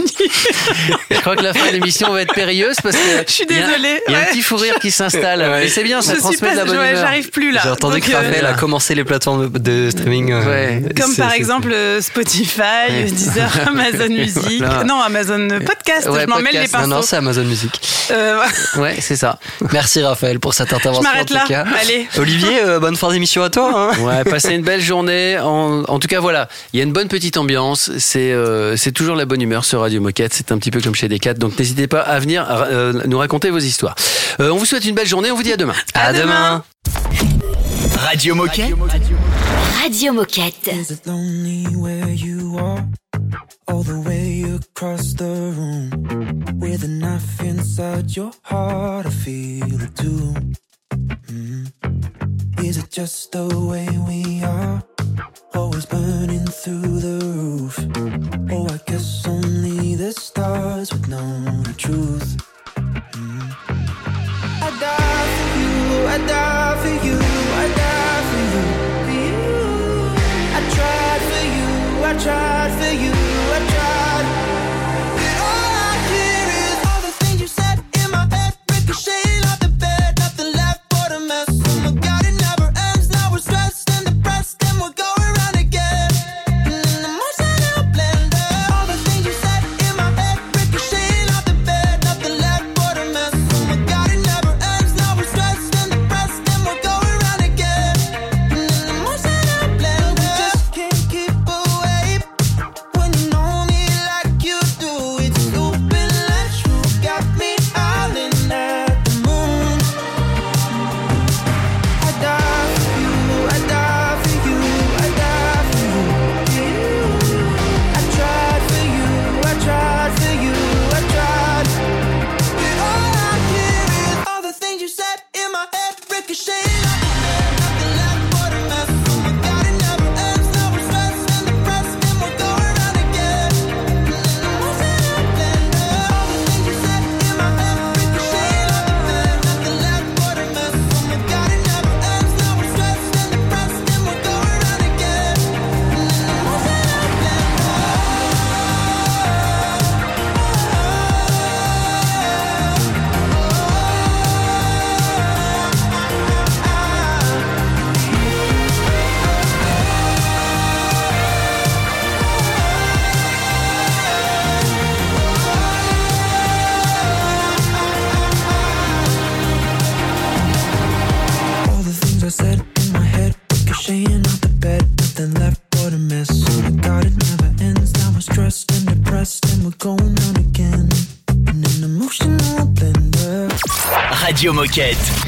Je 1.12 1.20
crois 1.22 1.36
que 1.36 1.44
la 1.44 1.54
fin 1.54 1.68
de 1.68 1.74
l'émission 1.74 2.12
va 2.12 2.22
être 2.22 2.34
périlleuse 2.34 2.76
parce 2.82 2.96
que 2.96 3.02
Je 3.28 3.32
suis 3.32 3.46
il 3.50 3.56
y 3.56 3.60
a- 3.60 3.68
désolée, 3.68 4.02
Il 4.08 4.12
y 4.14 4.16
a, 4.16 4.20
un 4.20 4.24
petit 4.26 4.42
fou 4.42 4.56
rire 4.58 4.76
qui 4.82 4.92
s'installe. 4.92 5.40
Ouais. 5.42 5.66
Et 5.66 5.70
c'est 5.70 5.84
bien, 5.84 6.02
ça 6.02 6.14
Je 6.16 6.20
transmet 6.20 6.52
de 6.52 6.56
la 6.58 6.62
pas- 6.64 6.68
bonne 6.70 6.78
ouais, 6.80 6.90
humeur. 6.92 7.02
j'arrive 7.02 7.30
plus 7.30 7.52
là. 7.52 7.62
J'ai 7.64 7.70
entendu 7.70 8.00
Donc, 8.00 8.10
que 8.10 8.16
Raphaël 8.16 8.46
euh, 8.46 8.50
a 8.52 8.54
commencé 8.54 8.96
les 8.96 9.04
plateformes 9.04 9.50
de, 9.50 9.90
streaming. 9.90 10.32
euh, 10.32 10.44
Ouais. 10.46 10.82
Comme 11.00 11.16
par 11.16 11.34
exemple 11.34 11.72
euh, 11.72 12.02
Spotify, 12.02 12.62
Ouais. 12.90 13.04
Deezer, 13.06 13.50
Amazon 13.68 14.10
Music. 14.10 14.58
Voilà. 14.60 14.84
Non, 14.84 15.02
Amazon 15.02 15.48
Podcast, 15.66 16.08
Ouais, 16.10 16.22
je 16.24 16.28
m'en 16.28 16.40
mêle 16.40 16.54
les 16.54 16.68
pinceaux. 16.68 16.88
Non, 16.88 16.98
non, 16.98 17.02
c'est 17.02 17.16
Amazon 17.18 17.44
Music. 17.44 17.80
Euh, 18.12 18.44
Ouais, 18.78 18.98
c'est 19.00 19.16
ça. 19.16 19.40
Merci 19.72 20.02
Raphaël 20.02 20.40
pour 20.40 20.54
cette 20.54 20.74
intervention. 20.74 21.04
Je 21.04 21.08
m'arrête 21.08 21.30
là. 21.30 21.46
cas. 21.48 21.66
Allez. 21.80 22.08
Olivier, 22.18 22.62
euh, 22.64 22.80
bonne 22.84 22.98
fin 22.98 23.10
d'émission 23.14 23.42
à 23.44 23.50
toi. 23.50 23.94
hein. 23.96 24.04
Ouais, 24.04 24.26
passez 24.26 24.54
une 24.54 24.62
belle 24.62 24.82
journée. 24.82 25.40
En, 25.40 25.84
en 25.88 26.00
tout 26.00 26.10
cas, 26.10 26.20
voilà, 26.20 26.50
il 26.74 26.78
y 26.78 26.82
a 26.82 26.84
une 26.84 26.92
bonne 26.92 27.08
petite 27.08 27.38
ambiance. 27.38 27.90
C'est 27.98 28.34
euh, 28.34 28.76
c'est 28.76 28.92
toujours 28.92 29.16
la 29.16 29.24
bonne 29.24 29.42
humeur 29.42 29.64
sur 29.64 29.80
Radio 29.80 30.02
Moquette. 30.02 30.34
C'est 30.34 30.52
un 30.52 30.58
petit 30.58 30.70
peu 30.70 30.82
comme 30.82 30.94
chez 30.94 31.08
Decat. 31.08 31.36
Donc 31.36 31.58
n'hésitez 31.58 31.88
pas 31.88 32.02
à 32.02 32.20
venir 32.20 32.46
euh, 32.50 32.92
nous 33.06 33.18
raconter 33.18 33.52
vos 33.52 33.60
histoires. 33.60 33.96
Euh, 34.42 34.50
on 34.52 34.58
vous 34.58 34.66
souhaite 34.66 34.84
une 34.84 34.96
belle 34.96 35.08
journée. 35.08 35.32
On 35.32 35.36
vous 35.38 35.44
dit 35.44 35.54
à 35.54 35.58
demain. 35.58 35.76
À, 35.94 36.12
demain. 36.12 36.62
Radio 38.06 38.36
Moquette 38.36 38.74
Radio 39.82 40.12
Moquette. 40.12 40.68
Is 40.68 40.92
it 40.92 41.06
lonely 41.08 41.66
where 41.78 42.10
you 42.10 42.58
are? 42.60 42.84
All 43.68 43.82
the 43.84 44.06
way 44.06 44.44
across 44.44 45.14
the 45.16 45.24
room. 45.24 45.90
With 46.60 46.84
a 46.84 46.88
knife 46.90 47.42
inside 47.42 48.14
your 48.14 48.32
heart, 48.44 49.06
I 49.06 49.10
feel 49.10 49.82
it 49.82 49.96
too. 49.96 50.34
Mm. 51.32 52.23
Is 52.64 52.78
it 52.78 52.90
just 52.90 53.34
the 53.34 53.46
way 53.70 53.86
we 54.08 54.42
are? 54.42 54.82
Always 55.54 55.86
burning 55.86 56.46
through 56.46 57.00
the 57.02 57.18
roof. 57.26 57.78
Oh, 58.52 58.68
I 58.70 58.80
guess 58.90 59.28
only 59.28 59.96
the 59.96 60.14
stars 60.14 60.94
would 60.94 61.10
know 61.10 61.62
the 61.64 61.74
truth. 61.74 62.38
Mm. 62.78 63.52
I 64.62 64.70
die 64.80 65.26
for 65.36 65.50
you, 65.60 66.08
I 66.08 66.18
die 66.26 66.76
for 66.84 66.96
you, 67.06 67.18
I 67.62 67.66
die 67.82 68.24
for 68.30 68.44
you, 68.54 68.66
for 69.04 69.16
you. 69.28 69.44
I 70.56 70.62
tried 70.76 71.22
for 71.32 71.46
you, 71.58 71.70
I 72.06 72.14
tried 72.24 72.72
for 72.80 72.94
you, 73.04 73.12
I 73.12 73.60
tried. 73.74 74.03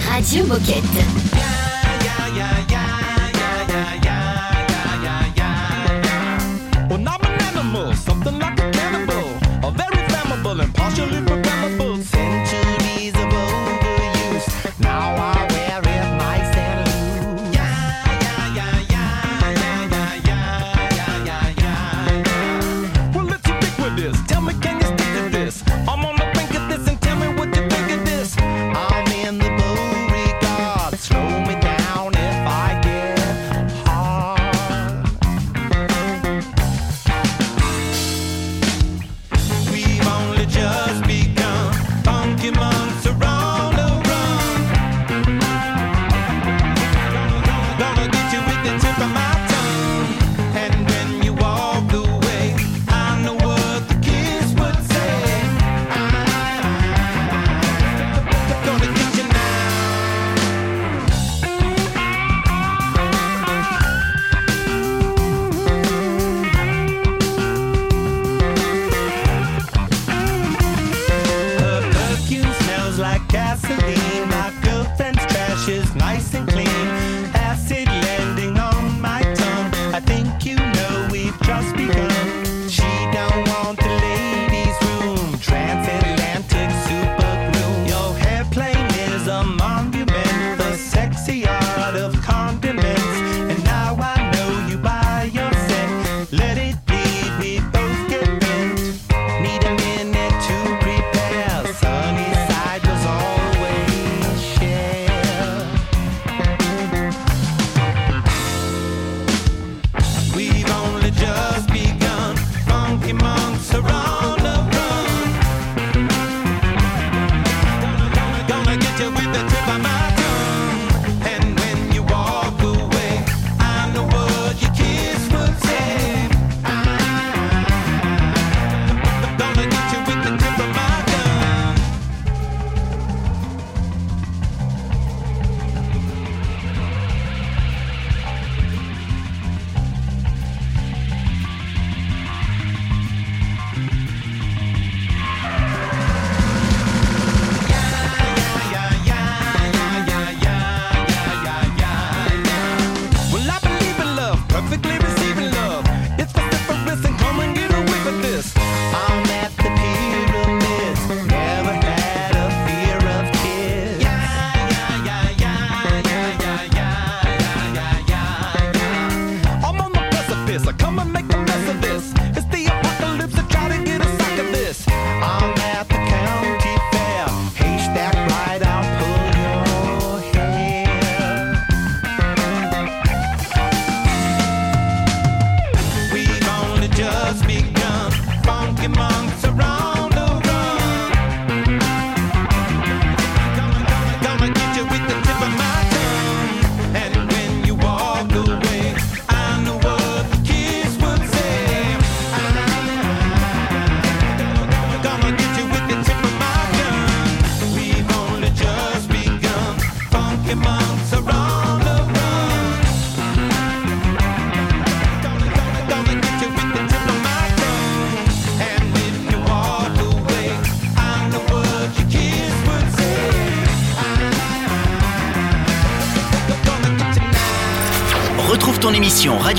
Radio 0.07 0.45
Moquette. 0.45 1.24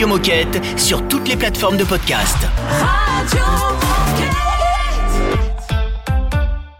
Moquette 0.04 0.60
sur 0.76 1.08
toutes 1.08 1.26
les 1.28 1.36
plateformes 1.36 1.78
de 1.78 1.84
podcast. 1.84 2.36